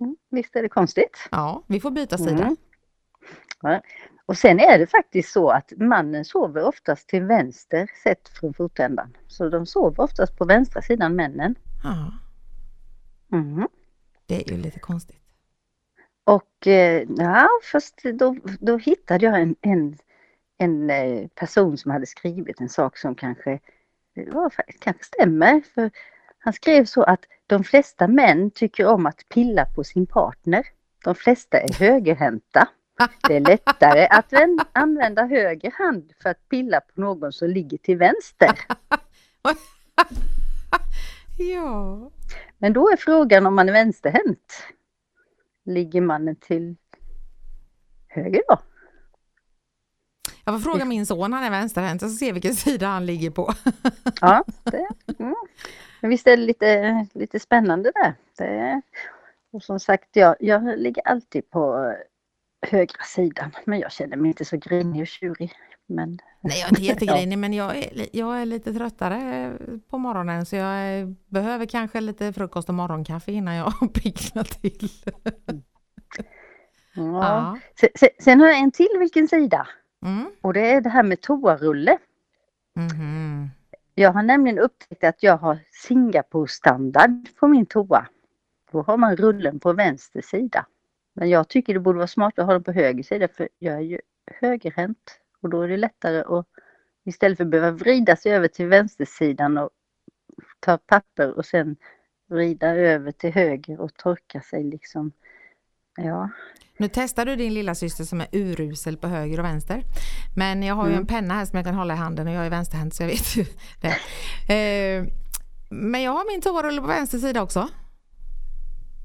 Mm, 0.00 0.16
visst 0.30 0.56
är 0.56 0.62
det 0.62 0.68
konstigt? 0.68 1.28
Ja, 1.30 1.64
vi 1.66 1.80
får 1.80 1.90
byta 1.90 2.18
sida. 2.18 2.54
Mm. 3.62 3.80
Och 4.26 4.38
sen 4.38 4.60
är 4.60 4.78
det 4.78 4.86
faktiskt 4.86 5.32
så 5.32 5.50
att 5.50 5.72
mannen 5.76 6.24
sover 6.24 6.64
oftast 6.64 7.08
till 7.08 7.22
vänster 7.22 7.90
sett 8.02 8.28
från 8.28 8.54
fotändan. 8.54 9.16
Så 9.26 9.48
de 9.48 9.66
sover 9.66 10.04
oftast 10.04 10.36
på 10.38 10.44
vänstra 10.44 10.82
sidan 10.82 11.16
männen. 11.16 11.54
Ja, 11.82 12.12
Mm. 13.32 13.68
det 14.26 14.50
är 14.50 14.54
ju 14.54 14.62
lite 14.62 14.78
konstigt. 14.78 15.20
Och 16.24 16.66
eh, 16.66 17.06
ja, 17.08 17.48
fast 17.72 18.02
då, 18.14 18.36
då 18.60 18.76
hittade 18.76 19.26
jag 19.26 19.40
en, 19.40 19.56
en 19.60 19.98
en 20.58 20.90
eh, 20.90 21.26
person 21.28 21.78
som 21.78 21.90
hade 21.90 22.06
skrivit 22.06 22.60
en 22.60 22.68
sak 22.68 22.98
som 22.98 23.14
kanske, 23.14 23.60
ja, 24.14 24.50
kanske 24.78 25.04
stämmer. 25.04 25.60
För 25.74 25.90
han 26.38 26.52
skrev 26.52 26.84
så 26.84 27.02
att 27.02 27.24
de 27.46 27.64
flesta 27.64 28.08
män 28.08 28.50
tycker 28.50 28.86
om 28.86 29.06
att 29.06 29.28
pilla 29.28 29.66
på 29.66 29.84
sin 29.84 30.06
partner. 30.06 30.66
De 31.04 31.14
flesta 31.14 31.60
är 31.60 31.74
högerhänta. 31.78 32.68
Det 33.28 33.36
är 33.36 33.40
lättare 33.40 34.06
att 34.06 34.32
använda 34.72 35.26
höger 35.26 35.70
hand 35.70 36.12
för 36.22 36.30
att 36.30 36.48
pilla 36.48 36.80
på 36.80 37.00
någon 37.00 37.32
som 37.32 37.48
ligger 37.48 37.78
till 37.78 37.98
vänster. 37.98 38.58
ja. 41.38 42.10
Men 42.58 42.72
då 42.72 42.90
är 42.90 42.96
frågan 42.96 43.46
om 43.46 43.54
man 43.54 43.68
är 43.68 43.72
vänsterhänt. 43.72 44.62
Ligger 45.64 46.00
mannen 46.00 46.36
till 46.36 46.76
höger 48.08 48.42
då? 48.48 48.58
Jag 50.44 50.54
får 50.54 50.72
fråga 50.72 50.84
min 50.84 51.06
son, 51.06 51.32
han 51.32 51.44
är 51.44 51.50
vänsterhänt, 51.50 52.00
så 52.00 52.08
se 52.08 52.32
vilken 52.32 52.54
sida 52.54 52.86
han 52.86 53.06
ligger 53.06 53.30
på. 53.30 53.52
ja, 54.20 54.44
det, 54.64 54.88
mm. 55.18 55.34
Men 56.00 56.10
visst 56.10 56.26
är 56.26 56.36
det 56.36 56.42
lite, 56.42 57.06
lite 57.14 57.40
spännande 57.40 57.92
där. 57.94 58.14
Det, 58.38 58.82
och 59.52 59.62
som 59.62 59.80
sagt, 59.80 60.08
jag, 60.12 60.36
jag 60.40 60.78
ligger 60.78 61.08
alltid 61.08 61.50
på 61.50 61.94
högra 62.64 63.04
sidan, 63.04 63.50
men 63.64 63.78
jag 63.78 63.92
känner 63.92 64.16
mig 64.16 64.28
inte 64.28 64.44
så 64.44 64.56
grinig 64.56 65.00
och 65.00 65.06
tjurig. 65.06 65.52
Men, 65.86 66.18
Nej, 66.40 66.60
jag 66.60 66.64
är 66.64 66.68
inte 66.68 66.82
jättegrinig, 66.82 67.38
men 67.44 67.52
jag 67.52 67.76
är, 67.76 68.06
jag 68.12 68.40
är 68.40 68.46
lite 68.46 68.72
tröttare 68.72 69.52
på 69.90 69.98
morgonen 69.98 70.46
så 70.46 70.56
jag 70.56 71.14
behöver 71.26 71.66
kanske 71.66 72.00
lite 72.00 72.32
frukost 72.32 72.68
och 72.68 72.74
morgonkaffe 72.74 73.32
innan 73.32 73.54
jag 73.54 73.72
piggnar 73.94 74.44
till. 74.44 74.90
ja. 76.94 77.02
ja. 77.22 77.58
Sen, 77.74 78.08
sen, 78.18 78.40
har 78.40 78.48
jag 78.48 78.58
en 78.58 78.72
till 78.72 78.96
vilken 78.98 79.28
sida. 79.28 79.68
Mm. 80.04 80.30
Och 80.40 80.52
det 80.52 80.72
är 80.72 80.80
det 80.80 80.90
här 80.90 81.02
med 81.02 81.20
toarulle. 81.20 81.98
Mm. 82.76 83.50
Jag 83.94 84.12
har 84.12 84.22
nämligen 84.22 84.58
upptäckt 84.58 85.04
att 85.04 85.22
jag 85.22 85.36
har 85.36 85.58
Singapore-standard 85.70 87.28
på 87.40 87.48
min 87.48 87.66
toa. 87.66 88.06
Då 88.72 88.82
har 88.82 88.96
man 88.96 89.16
rullen 89.16 89.60
på 89.60 89.72
vänster 89.72 90.22
sida. 90.22 90.66
Men 91.14 91.28
jag 91.28 91.48
tycker 91.48 91.74
det 91.74 91.80
borde 91.80 91.98
vara 91.98 92.06
smart 92.06 92.38
att 92.38 92.46
ha 92.46 92.52
den 92.52 92.64
på 92.64 92.72
höger 92.72 93.02
sida 93.02 93.28
för 93.28 93.48
jag 93.58 93.74
är 93.74 93.80
ju 93.80 94.00
högerhänt 94.40 95.20
och 95.40 95.50
då 95.50 95.62
är 95.62 95.68
det 95.68 95.76
lättare 95.76 96.20
att 96.20 96.46
istället 97.04 97.36
för 97.36 97.44
att 97.44 97.50
behöva 97.50 97.70
vrida 97.70 98.16
sig 98.16 98.32
över 98.32 98.48
till 98.48 98.66
vänstersidan 98.66 99.58
och 99.58 99.70
ta 100.60 100.78
papper 100.78 101.38
och 101.38 101.46
sen 101.46 101.76
vrida 102.30 102.68
över 102.68 103.12
till 103.12 103.32
höger 103.32 103.80
och 103.80 103.94
torka 103.94 104.40
sig 104.40 104.64
liksom. 104.64 105.12
Ja. 105.96 106.30
Nu 106.76 106.88
testar 106.92 107.26
du 107.26 107.36
din 107.36 107.54
lilla 107.54 107.74
syster 107.74 108.04
som 108.04 108.20
är 108.20 108.26
urusel 108.32 108.96
på 108.96 109.06
höger 109.06 109.38
och 109.38 109.44
vänster. 109.44 109.82
Men 110.36 110.62
jag 110.62 110.74
har 110.74 110.84
ju 110.86 110.92
mm. 110.92 111.00
en 111.00 111.06
penna 111.06 111.34
här 111.34 111.44
som 111.44 111.56
jag 111.56 111.66
kan 111.66 111.74
hålla 111.74 111.94
i 111.94 111.96
handen 111.96 112.26
och 112.26 112.34
jag 112.34 112.46
är 112.46 112.50
vänsterhänt 112.50 112.94
så 112.94 113.02
jag 113.02 113.08
vet 113.08 113.36
ju 113.36 113.44
det. 113.80 113.88
Eh, 114.54 115.04
men 115.70 116.02
jag 116.02 116.12
har 116.12 116.32
min 116.32 116.40
toarulle 116.40 116.80
på 116.80 116.86
vänster 116.86 117.18
sida 117.18 117.42
också. 117.42 117.68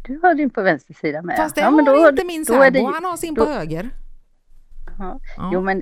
Du 0.02 0.20
har 0.24 0.36
din 0.36 0.50
på 0.50 0.62
vänster 0.62 0.94
sida 0.94 1.22
med. 1.22 1.38
Fast 1.38 1.56
det 1.56 1.62
ja, 1.62 1.70
har 1.70 1.82
då, 1.82 2.10
inte 2.10 2.26
min 2.26 2.46
sambo, 2.46 2.92
han 2.92 3.06
har 3.06 3.18
sin 3.18 3.34
då, 3.34 3.46
på 3.46 3.52
höger. 3.52 3.90
Ja. 5.00 5.20
Ja. 5.38 5.50
Jo 5.54 5.62
men 5.62 5.82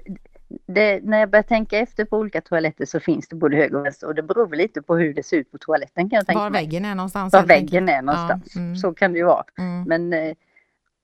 det, 0.68 1.00
när 1.04 1.20
jag 1.20 1.30
börjar 1.30 1.44
tänka 1.44 1.78
efter 1.78 2.06
på 2.06 2.18
olika 2.18 2.42
toaletter 2.42 2.86
så 2.86 3.00
finns 3.00 3.28
det 3.28 3.36
både 3.36 3.58
höger 3.58 3.76
och 3.76 3.86
vänster 3.86 4.08
och 4.08 4.16
det 4.16 4.24
beror 4.24 4.56
lite 4.56 4.82
på 4.82 4.96
hur 4.96 5.14
det 5.14 5.24
ser 5.24 5.38
ut 5.38 5.52
på 5.52 5.58
toaletten. 5.58 6.10
Kan 6.10 6.18
jag 6.18 6.26
tänka 6.26 6.40
Var 6.40 6.50
väggen 6.50 6.86
är 6.86 6.96
någonstans. 6.96 7.34
Var 7.34 7.44
väggen 7.44 7.90
är 7.90 8.02
någonstans. 8.02 8.52
Ja, 8.56 8.62
mm. 8.62 8.76
Så 8.76 8.94
kan 8.94 9.14
det 9.14 9.20
ju 9.20 9.26
vara. 9.26 9.44
Mm. 9.58 9.84
Men 9.84 10.14
eh, 10.14 10.36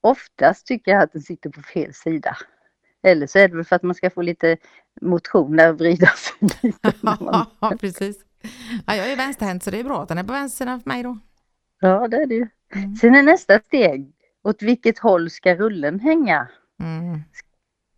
oftast 0.01 0.67
tycker 0.67 0.91
jag 0.91 1.03
att 1.03 1.13
den 1.13 1.21
sitter 1.21 1.49
på 1.49 1.61
fel 1.61 1.93
sida. 1.93 2.37
Eller 3.03 3.27
så 3.27 3.39
är 3.39 3.47
det 3.47 3.55
väl 3.55 3.65
för 3.65 3.75
att 3.75 3.83
man 3.83 3.95
ska 3.95 4.09
få 4.09 4.21
lite 4.21 4.57
motion 5.01 5.57
där 5.57 5.69
och 5.69 5.77
vrida 5.77 6.07
sig 6.07 6.49
lite. 6.63 6.93
ja, 7.59 7.73
precis. 7.79 8.17
Ja, 8.87 8.95
jag 8.95 9.11
är 9.11 9.15
vänsterhänt 9.15 9.63
så 9.63 9.71
det 9.71 9.79
är 9.79 9.83
bra 9.83 10.01
att 10.01 10.09
den 10.09 10.17
är 10.17 10.23
på 10.23 10.33
vänster 10.33 10.57
sidan 10.65 10.81
för 10.81 10.89
mig 10.89 11.03
då. 11.03 11.17
Ja, 11.83 12.07
det 12.07 12.17
är 12.17 12.25
det 12.25 12.35
ju. 12.35 12.47
Mm. 12.75 12.95
Sen 12.95 13.15
är 13.15 13.23
nästa 13.23 13.59
steg, 13.59 14.11
åt 14.43 14.61
vilket 14.61 14.99
håll 14.99 15.29
ska 15.29 15.55
rullen 15.55 15.99
hänga? 15.99 16.47
Mm. 16.79 17.19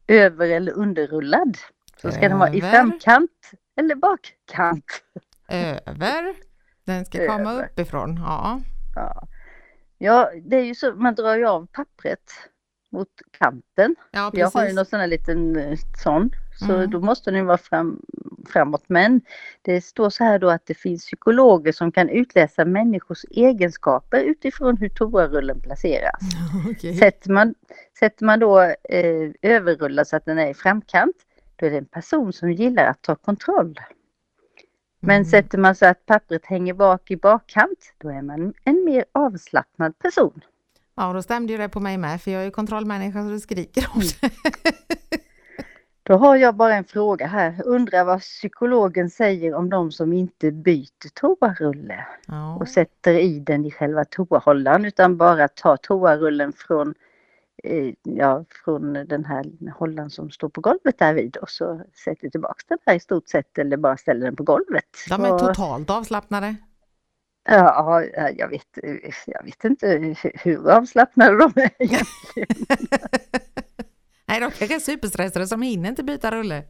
Över 0.07 0.49
eller 0.49 0.71
underrullad? 0.71 1.57
Så 2.01 2.11
ska 2.11 2.19
Över. 2.19 2.29
den 2.29 2.39
vara 2.39 2.53
i 2.53 2.61
framkant 2.61 3.51
eller 3.75 3.95
bakkant? 3.95 5.03
Över. 5.47 6.35
Den 6.85 7.05
ska 7.05 7.27
komma 7.27 7.51
Över. 7.51 7.65
uppifrån, 7.65 8.15
ja. 8.15 8.61
ja. 8.95 9.27
Ja, 9.97 10.31
det 10.41 10.55
är 10.55 10.63
ju 10.63 10.75
så, 10.75 10.93
man 10.93 11.15
drar 11.15 11.37
ju 11.37 11.45
av 11.45 11.67
pappret 11.67 12.31
mot 12.91 13.09
kanten. 13.39 13.95
Ja, 14.11 14.31
jag 14.33 14.49
har 14.49 14.67
ju 14.67 14.73
någon 14.73 14.85
sån 14.85 14.99
här 14.99 15.07
liten 15.07 15.55
eh, 15.55 15.77
sån, 16.03 16.29
så 16.55 16.75
mm. 16.75 16.89
då 16.89 16.99
måste 16.99 17.31
den 17.31 17.45
vara 17.45 17.57
fram, 17.57 18.01
framåt. 18.49 18.83
Men 18.87 19.21
det 19.61 19.81
står 19.81 20.09
så 20.09 20.23
här 20.23 20.39
då 20.39 20.49
att 20.49 20.65
det 20.65 20.73
finns 20.73 21.05
psykologer 21.05 21.71
som 21.71 21.91
kan 21.91 22.09
utläsa 22.09 22.65
människors 22.65 23.25
egenskaper 23.31 24.23
utifrån 24.23 24.77
hur 24.77 24.89
toarullen 24.89 25.61
placeras. 25.61 26.19
Okay. 26.69 26.97
Sätter, 26.97 27.31
man, 27.31 27.55
sätter 27.99 28.25
man 28.25 28.39
då 28.39 28.61
eh, 28.61 29.31
överrullar 29.41 30.03
så 30.03 30.15
att 30.15 30.25
den 30.25 30.39
är 30.39 30.49
i 30.49 30.53
framkant, 30.53 31.15
då 31.55 31.65
är 31.65 31.71
det 31.71 31.77
en 31.77 31.85
person 31.85 32.33
som 32.33 32.51
gillar 32.51 32.85
att 32.85 33.01
ta 33.01 33.15
kontroll. 33.15 33.79
Men 34.99 35.15
mm. 35.15 35.25
sätter 35.25 35.57
man 35.57 35.75
så 35.75 35.85
att 35.85 36.05
pappret 36.05 36.45
hänger 36.45 36.73
bak 36.73 37.11
i 37.11 37.17
bakkant, 37.17 37.93
då 37.97 38.09
är 38.09 38.21
man 38.21 38.53
en 38.63 38.85
mer 38.85 39.05
avslappnad 39.11 39.99
person. 39.99 40.41
Ja, 40.95 41.13
då 41.13 41.21
stämde 41.21 41.53
ju 41.53 41.57
det 41.57 41.69
på 41.69 41.79
mig 41.79 41.97
med, 41.97 42.21
för 42.21 42.31
jag 42.31 42.41
är 42.41 42.45
ju 42.45 42.51
kontrollmänniska 42.51 43.23
så 43.23 43.29
det 43.29 43.39
skriker 43.39 43.87
om 43.93 44.01
det. 44.01 44.29
Då 46.07 46.17
har 46.17 46.35
jag 46.35 46.55
bara 46.55 46.75
en 46.75 46.83
fråga 46.83 47.27
här. 47.27 47.61
Undrar 47.65 48.05
vad 48.05 48.19
psykologen 48.19 49.09
säger 49.09 49.53
om 49.53 49.69
de 49.69 49.91
som 49.91 50.13
inte 50.13 50.51
byter 50.51 51.09
toarulle 51.13 52.05
ja. 52.27 52.55
och 52.55 52.67
sätter 52.67 53.13
i 53.13 53.39
den 53.39 53.65
i 53.65 53.71
själva 53.71 54.05
toahållaren 54.05 54.85
utan 54.85 55.17
bara 55.17 55.47
tar 55.47 55.77
toarullen 55.77 56.53
från, 56.53 56.93
eh, 57.63 57.93
ja, 58.03 58.45
från 58.63 58.93
den 58.93 59.25
här 59.25 59.71
hållaren 59.71 60.09
som 60.09 60.31
står 60.31 60.49
på 60.49 60.61
golvet 60.61 60.99
där 60.99 61.13
vid 61.13 61.37
och 61.37 61.49
så 61.49 61.81
sätter 62.05 62.29
tillbaks 62.29 62.65
den 62.65 62.77
här 62.85 62.95
i 62.95 62.99
stort 62.99 63.29
sett 63.29 63.57
eller 63.57 63.77
bara 63.77 63.97
ställer 63.97 64.25
den 64.25 64.35
på 64.35 64.43
golvet. 64.43 64.85
De 65.09 65.25
är 65.25 65.39
totalt 65.39 65.89
avslappnade. 65.89 66.55
Ja, 67.49 68.03
jag 68.37 68.49
vet, 68.49 68.77
jag 69.25 69.43
vet 69.43 69.63
inte 69.63 70.15
hur 70.33 70.71
avslappnade 70.71 71.37
de 71.37 71.61
är 71.61 71.71
egentligen. 71.79 72.65
nej, 74.39 74.49
de 74.49 74.57
kanske 74.57 74.75
är 74.75 74.79
superstressade 74.79 75.47
som 75.47 75.61
hinner 75.61 75.89
inte 75.89 76.03
byta 76.03 76.31
rulle. 76.31 76.63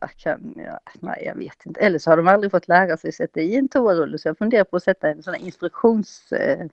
Jag 0.00 0.10
kan, 0.16 0.54
ja, 0.56 0.80
nej, 1.00 1.22
jag 1.26 1.34
vet 1.34 1.66
inte. 1.66 1.80
Eller 1.80 1.98
så 1.98 2.10
har 2.10 2.16
de 2.16 2.28
aldrig 2.28 2.50
fått 2.50 2.68
lära 2.68 2.96
sig 2.96 3.12
sätta 3.12 3.40
i 3.40 3.56
en 3.56 3.68
toarulle 3.68 4.18
så 4.18 4.28
jag 4.28 4.38
funderar 4.38 4.64
på 4.64 4.76
att 4.76 4.82
sätta 4.82 5.08
en 5.08 5.22
sån 5.22 5.34
här 5.34 5.40
instruktions... 5.40 6.32
Eh, 6.32 6.66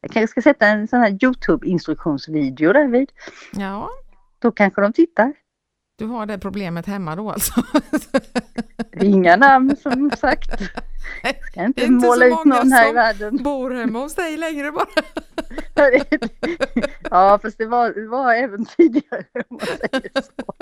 jag 0.00 0.10
kanske 0.10 0.26
ska 0.26 0.42
sätta 0.42 0.66
en 0.66 0.88
sån 0.88 1.00
här 1.00 1.18
Youtube 1.24 1.66
instruktionsvideo 1.66 2.72
där 2.72 2.88
vid. 2.88 3.12
Ja. 3.52 3.90
Då 4.38 4.50
kanske 4.50 4.80
de 4.80 4.92
tittar. 4.92 5.32
Du 6.02 6.06
har 6.06 6.26
det 6.26 6.38
problemet 6.38 6.86
hemma 6.86 7.16
då 7.16 7.30
alltså? 7.30 7.62
Inga 9.00 9.36
namn 9.36 9.76
som 9.76 10.10
sagt. 10.10 10.50
Ska 11.50 11.64
inte, 11.64 11.84
inte 11.84 12.06
måla 12.06 12.26
ut 12.26 12.44
någon 12.44 12.72
här 12.72 12.90
i 12.90 12.92
världen. 12.92 13.42
bor 13.42 13.70
hemma 13.70 13.98
hos 13.98 14.14
dig 14.14 14.36
längre 14.36 14.72
bara. 14.72 14.86
ja, 17.10 17.38
fast 17.42 17.58
det 17.58 17.66
var, 17.66 17.90
det 17.90 18.08
var 18.08 18.34
även 18.34 18.64
tidigare 18.64 19.24
om 19.32 19.42
man 19.48 19.60
säger 19.60 20.22
så. 20.22 20.54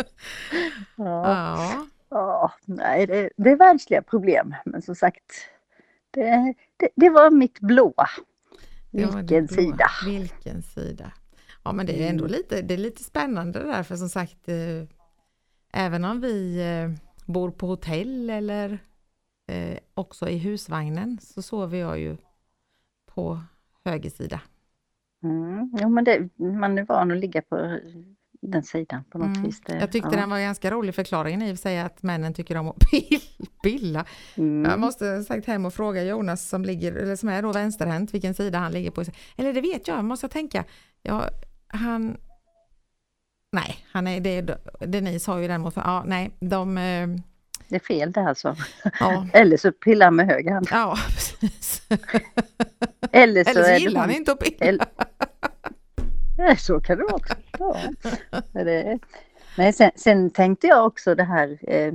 Ja. 0.96 1.24
ja. 1.26 1.87
ja 2.11 2.53
nej, 2.64 3.07
det, 3.07 3.31
det 3.37 3.50
är 3.50 3.57
världsliga 3.57 4.03
problem. 4.03 4.55
Men 4.64 4.83
som 4.83 4.94
sagt, 4.94 5.24
det, 6.11 6.55
det, 6.76 6.88
det 6.96 7.11
var 7.11 7.31
mitt 7.31 7.61
blå. 7.61 7.94
Vilken 8.90 9.46
blå. 9.46 9.48
sida. 9.48 9.87
Vilken 10.07 10.62
sida. 10.62 11.12
Ja, 11.62 11.72
men 11.72 11.87
det 11.87 12.05
är 12.05 12.11
ändå 12.11 12.24
mm. 12.24 12.37
lite, 12.37 12.62
det 12.62 12.74
är 12.74 12.79
lite 12.79 13.05
spännande 13.05 13.62
där, 13.62 13.83
för 13.83 13.96
som 13.96 14.09
sagt, 14.09 14.48
eh, 14.48 15.00
även 15.73 16.05
om 16.05 16.21
vi 16.21 16.61
eh, 16.61 16.91
bor 17.27 17.51
på 17.51 17.67
hotell 17.67 18.31
eller 18.31 18.79
eh, 19.47 19.79
också 19.95 20.29
i 20.29 20.39
husvagnen 20.39 21.19
så 21.23 21.43
sover 21.43 21.79
jag 21.79 21.99
ju 21.99 22.17
på 23.07 23.41
höger 23.85 24.11
sida. 24.11 24.41
Mm, 25.23 25.71
jo, 25.81 25.89
men 25.89 26.05
det, 26.05 26.29
man 26.37 26.79
är 26.79 26.85
van 26.85 27.11
att 27.11 27.19
ligga 27.19 27.43
på 27.43 27.79
den 28.43 28.63
sidan 28.63 29.05
på 29.05 29.19
något 29.19 29.37
mm. 29.37 29.43
vis. 29.43 29.61
Det, 29.61 29.79
jag 29.79 29.93
tyckte 29.93 30.09
ja. 30.13 30.21
den 30.21 30.31
var 30.31 30.41
ganska 30.41 30.71
rolig 30.71 30.95
förklaringen 30.95 31.43
i 31.43 31.53
och 31.53 31.57
för 31.57 31.63
sig 31.63 31.81
att 31.81 32.03
männen 32.03 32.35
tycker 32.35 32.57
om 32.57 32.69
att 32.69 32.77
pilla. 33.63 34.05
Mm. 34.37 34.71
Jag 34.71 34.81
måste 34.81 35.23
sagt 35.23 35.47
hem 35.47 35.67
och 35.67 35.75
fråga 35.75 36.05
Jonas 36.05 36.49
som, 36.49 36.65
ligger, 36.65 36.93
eller 36.93 37.17
som 37.17 37.29
är 37.29 37.43
då 37.43 37.53
vänsterhänt 37.53 38.15
vilken 38.15 38.35
sida 38.35 38.59
han 38.59 38.73
ligger 38.73 38.91
på. 38.91 39.05
Eller 39.37 39.53
det 39.53 39.61
vet 39.61 39.89
jag, 39.89 40.05
måste 40.05 40.25
jag 40.25 40.31
tänka. 40.31 40.65
Ja, 41.03 41.25
han... 41.67 42.17
Nej, 43.53 43.87
han 43.93 44.07
är, 44.07 44.21
det, 44.21 44.59
Denise 44.81 45.31
har 45.31 45.39
ju 45.39 45.49
den 45.49 45.61
mot... 45.61 45.77
Ja, 45.77 46.05
nej, 46.07 46.31
de... 46.41 46.79
Eh, 46.79 47.09
det 47.69 47.77
är 47.77 47.81
fel 47.81 48.13
det 48.13 48.21
alltså. 48.21 48.57
Ja. 49.01 49.27
Eller 49.33 49.57
så 49.57 49.73
pillar 49.73 50.07
han 50.07 50.17
med 50.17 50.27
höger 50.27 50.53
hand. 50.53 50.69
Ja, 50.71 50.97
precis. 51.07 51.83
Eller 53.13 53.45
så, 53.45 53.51
Eller 53.51 53.77
så 53.77 53.83
gillar 53.83 54.01
han 54.01 54.11
inte 54.11 54.33
att 54.33 54.39
pilla. 54.39 54.87
Eller... 56.39 56.57
så 56.57 56.81
kan 56.81 56.99
det 56.99 57.05
vara 57.05 57.15
också. 57.15 57.35
Ja. 57.59 57.77
Nej, 59.57 59.73
sen, 59.73 59.91
sen 59.97 60.31
tänkte 60.31 60.67
jag 60.67 60.87
också 60.87 61.15
det 61.15 61.25
här 61.25 61.59
eh, 61.63 61.95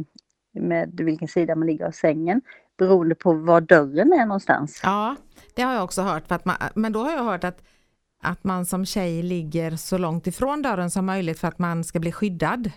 med 0.53 0.99
vilken 1.03 1.27
sida 1.27 1.55
man 1.55 1.67
ligger 1.67 1.85
av 1.85 1.91
sängen 1.91 2.41
beroende 2.77 3.15
på 3.15 3.33
var 3.33 3.61
dörren 3.61 4.13
är 4.13 4.25
någonstans. 4.25 4.79
Ja, 4.83 5.15
det 5.55 5.61
har 5.61 5.73
jag 5.73 5.83
också 5.83 6.01
hört. 6.01 6.27
För 6.27 6.35
att 6.35 6.45
man, 6.45 6.55
men 6.75 6.91
då 6.91 6.99
har 6.99 7.11
jag 7.11 7.23
hört 7.23 7.43
att, 7.43 7.61
att 8.25 8.43
man 8.43 8.65
som 8.65 8.85
tjej 8.85 9.23
ligger 9.23 9.75
så 9.75 9.97
långt 9.97 10.27
ifrån 10.27 10.61
dörren 10.61 10.91
som 10.91 11.05
möjligt 11.05 11.39
för 11.39 11.47
att 11.47 11.59
man 11.59 11.83
ska 11.83 11.99
bli 11.99 12.11
skyddad. 12.11 12.71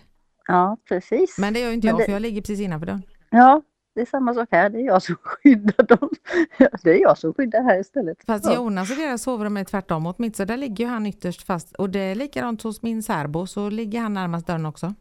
Ja, 0.47 0.77
precis. 0.89 1.37
Men 1.37 1.53
det 1.53 1.59
gör 1.59 1.67
ju 1.67 1.73
inte 1.73 1.87
jag 1.87 1.97
det- 1.97 2.05
för 2.05 2.11
jag 2.11 2.21
ligger 2.21 2.41
precis 2.41 2.59
innanför 2.59 2.85
dörren. 2.85 3.03
Ja, 3.29 3.61
det 3.95 4.01
är 4.01 4.05
samma 4.05 4.33
sak 4.33 4.47
här. 4.51 4.69
Det 4.69 4.77
är 4.79 4.85
jag 4.85 5.01
som 5.03 5.15
skyddar 5.23 5.83
dem. 5.85 6.09
Det 6.83 6.89
är 6.91 7.01
jag 7.01 7.17
som 7.17 7.33
skyddar 7.33 7.63
här 7.63 7.79
istället. 7.79 8.17
Fast. 8.25 8.53
Jonas 8.55 8.91
och 8.91 8.97
deras 8.97 9.23
sovrum 9.23 9.57
är 9.57 9.63
tvärtom 9.63 10.03
mot 10.03 10.19
mitt 10.19 10.35
så 10.35 10.45
där 10.45 10.57
ligger 10.57 10.85
ju 10.85 10.91
han 10.91 11.05
ytterst 11.05 11.41
fast 11.45 11.75
och 11.75 11.89
det 11.89 11.99
är 11.99 12.15
likadant 12.15 12.61
hos 12.63 12.81
min 12.81 13.03
särbo 13.03 13.47
så 13.47 13.69
ligger 13.69 14.01
han 14.01 14.13
närmast 14.13 14.47
dörren 14.47 14.65
också. 14.65 14.93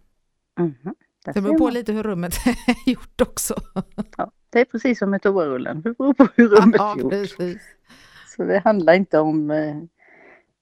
Där 0.56 0.72
Så 1.24 1.30
det 1.32 1.40
beror 1.40 1.58
på 1.58 1.64
man. 1.64 1.72
lite 1.74 1.92
hur 1.92 2.02
rummet 2.02 2.34
är 2.46 2.90
gjort 2.90 3.20
också. 3.20 3.54
Ja, 4.16 4.30
det 4.50 4.60
är 4.60 4.64
precis 4.64 4.98
som 4.98 5.10
med 5.10 5.22
toarullen. 5.22 5.82
Det 5.82 5.94
beror 5.98 6.14
på 6.14 6.28
hur 6.34 6.48
rummet 6.48 6.76
Ja, 6.78 6.94
är 6.94 6.98
gjort. 7.00 7.10
precis. 7.10 7.62
Så 8.36 8.44
det 8.44 8.58
handlar 8.58 8.92
inte 8.94 9.18
om 9.18 9.50
eh, 9.50 9.76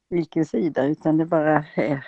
vilken 0.09 0.45
sida 0.45 0.85
utan 0.87 1.17
det 1.17 1.27
bara 1.27 1.65
det 1.75 2.03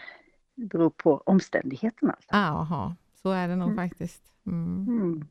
beror 0.54 0.90
på 0.90 1.22
omständigheterna. 1.26 2.12
Alltså. 2.12 2.28
Jaha, 2.32 2.96
så 3.22 3.30
är 3.30 3.48
det 3.48 3.56
nog 3.56 3.68
Mm. 3.72 3.88
faktiskt. 3.88 4.22
Mm. 4.46 4.86
Mm. 4.88 5.28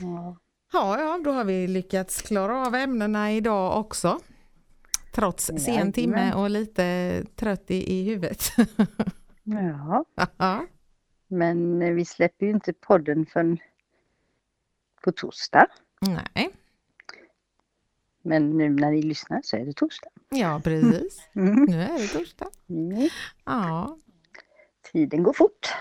Ja. 0.00 0.36
Ja, 0.72 1.00
ja, 1.00 1.20
då 1.24 1.30
har 1.32 1.44
vi 1.44 1.66
lyckats 1.66 2.22
klara 2.22 2.66
av 2.66 2.74
ämnena 2.74 3.32
idag 3.32 3.80
också. 3.80 4.20
Trots 5.14 5.46
sen 5.46 5.56
Jajamän. 5.56 5.92
timme 5.92 6.34
och 6.34 6.50
lite 6.50 7.24
trött 7.36 7.70
i, 7.70 7.92
i 7.92 8.04
huvudet. 8.04 8.42
ja, 9.42 10.04
Ja. 10.36 10.66
men 11.28 11.82
eh, 11.82 11.92
vi 11.92 12.04
släpper 12.04 12.46
ju 12.46 12.52
inte 12.52 12.72
podden 12.72 13.26
förrän 13.26 13.58
på 15.04 15.12
torsdag. 15.12 15.66
Nej, 16.00 16.50
Men 18.22 18.50
nu 18.58 18.68
när 18.70 18.90
ni 18.90 19.02
lyssnar 19.02 19.40
så 19.44 19.56
är 19.56 19.64
det 19.66 19.72
torsdag. 19.72 20.10
Ja 20.32 20.60
precis. 20.64 21.28
Mm. 21.34 21.64
Nu 21.64 21.82
är 21.82 21.98
det 21.98 22.08
torsdag. 22.08 22.46
Mm. 22.68 23.08
Ja, 23.44 23.96
Tiden 24.92 25.22
går 25.22 25.32
fort. 25.32 25.74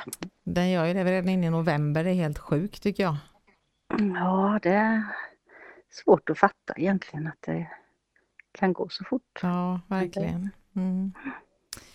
den 0.44 0.70
gör 0.70 0.86
ju 0.86 0.94
det. 0.94 1.04
Redan 1.04 1.30
inne 1.30 1.48
i 1.48 1.50
november. 1.50 2.04
Det 2.04 2.10
är 2.10 2.14
helt 2.14 2.40
sjukt 2.40 2.84
tycker 2.84 3.04
jag. 3.04 3.16
Ja, 4.16 4.60
det 4.64 4.70
är 4.70 5.04
svårt 5.90 6.30
att 6.30 6.38
fatta 6.40 6.74
egentligen 6.76 7.28
att 7.28 7.42
det 7.46 7.68
kan 8.52 8.74
gå 8.74 8.90
så 8.90 9.04
fort. 9.04 9.40
Ja, 9.42 9.82
verkligen. 9.88 10.50
Mm. 10.76 11.14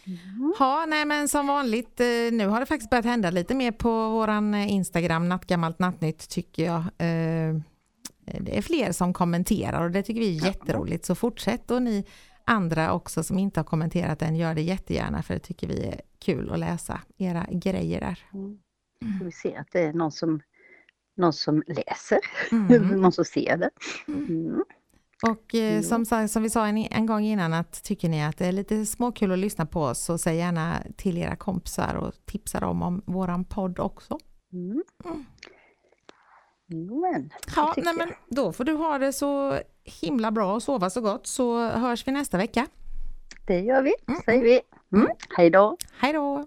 Mm. 0.06 0.54
Ja, 0.58 0.84
nej 0.88 1.04
men 1.04 1.28
som 1.28 1.46
vanligt, 1.46 2.00
eh, 2.00 2.06
nu 2.32 2.46
har 2.46 2.60
det 2.60 2.66
faktiskt 2.66 2.90
börjat 2.90 3.04
hända 3.04 3.30
lite 3.30 3.54
mer 3.54 3.72
på 3.72 4.08
våran 4.10 4.54
eh, 4.54 4.72
Instagram, 4.72 5.28
Nattgammalt 5.28 5.78
Nattnytt 5.78 6.28
tycker 6.28 6.64
jag. 6.64 6.78
Eh, 6.80 7.54
Det 8.40 8.58
är 8.58 8.62
fler 8.62 8.92
som 8.92 9.12
kommenterar 9.12 9.84
och 9.84 9.90
det 9.90 10.02
tycker 10.02 10.20
vi 10.20 10.38
är 10.38 10.44
jätteroligt. 10.46 11.04
Så 11.04 11.14
fortsätt 11.14 11.70
och 11.70 11.82
ni 11.82 12.04
andra 12.46 12.92
också 12.92 13.22
som 13.22 13.38
inte 13.38 13.60
har 13.60 13.64
kommenterat 13.64 14.22
än, 14.22 14.36
gör 14.36 14.54
det 14.54 14.62
jättegärna 14.62 15.22
för 15.22 15.34
det 15.34 15.40
tycker 15.40 15.68
vi 15.68 15.84
är 15.86 16.00
kul 16.18 16.50
att 16.52 16.58
läsa 16.58 17.00
era 17.16 17.46
grejer 17.50 18.00
där. 18.00 18.18
Mm. 18.34 18.58
Så 19.18 19.24
vi 19.24 19.32
ser 19.32 19.60
att 19.60 19.68
det 19.72 19.80
är 19.80 19.92
någon 19.92 20.12
som, 20.12 20.40
någon 21.16 21.32
som 21.32 21.62
läser, 21.66 22.18
Mm. 22.52 22.88
någon 23.00 23.12
som 23.12 23.24
ser 23.24 23.56
det. 23.56 23.70
Mm. 24.08 24.64
Och 25.22 25.54
eh, 25.54 25.76
Ja. 25.76 25.82
som, 25.82 26.28
som 26.28 26.42
vi 26.42 26.50
sa 26.50 26.66
en, 26.66 26.76
en 26.76 27.06
gång 27.06 27.24
innan 27.24 27.52
att 27.52 27.82
tycker 27.84 28.08
ni 28.08 28.24
att 28.24 28.36
det 28.38 28.46
är 28.46 28.52
lite 28.52 28.86
småkul 28.86 29.32
att 29.32 29.38
lyssna 29.38 29.66
på 29.66 29.82
oss 29.82 30.04
så 30.04 30.18
säg 30.18 30.36
gärna 30.36 30.82
till 30.96 31.18
era 31.18 31.36
kompisar 31.36 31.94
och 31.94 32.12
tipsa 32.24 32.60
dem 32.60 32.82
om 32.82 33.02
våran 33.06 33.44
podd 33.44 33.78
också. 33.78 34.18
Mm. 34.52 34.82
Men, 37.02 37.30
Ja, 37.56 37.74
nej 37.76 37.94
men 37.94 38.12
då 38.30 38.52
får 38.52 38.64
du 38.64 38.72
ha 38.72 38.98
det 38.98 39.12
så 39.12 39.60
himla 39.86 40.30
bra 40.30 40.54
och 40.54 40.62
sova 40.62 40.90
så 40.90 41.00
gott 41.00 41.26
så 41.26 41.68
hörs 41.68 42.08
vi 42.08 42.12
nästa 42.12 42.36
vecka. 42.38 42.66
det 43.46 43.60
gör 43.60 43.82
vi, 43.82 43.94
Mm. 44.08 44.20
säger 44.24 44.42
vi. 44.42 44.60
Mm. 44.96 45.08
Hej 45.36 45.50
då! 45.50 45.76
Hej 45.98 46.12
då! 46.12 46.44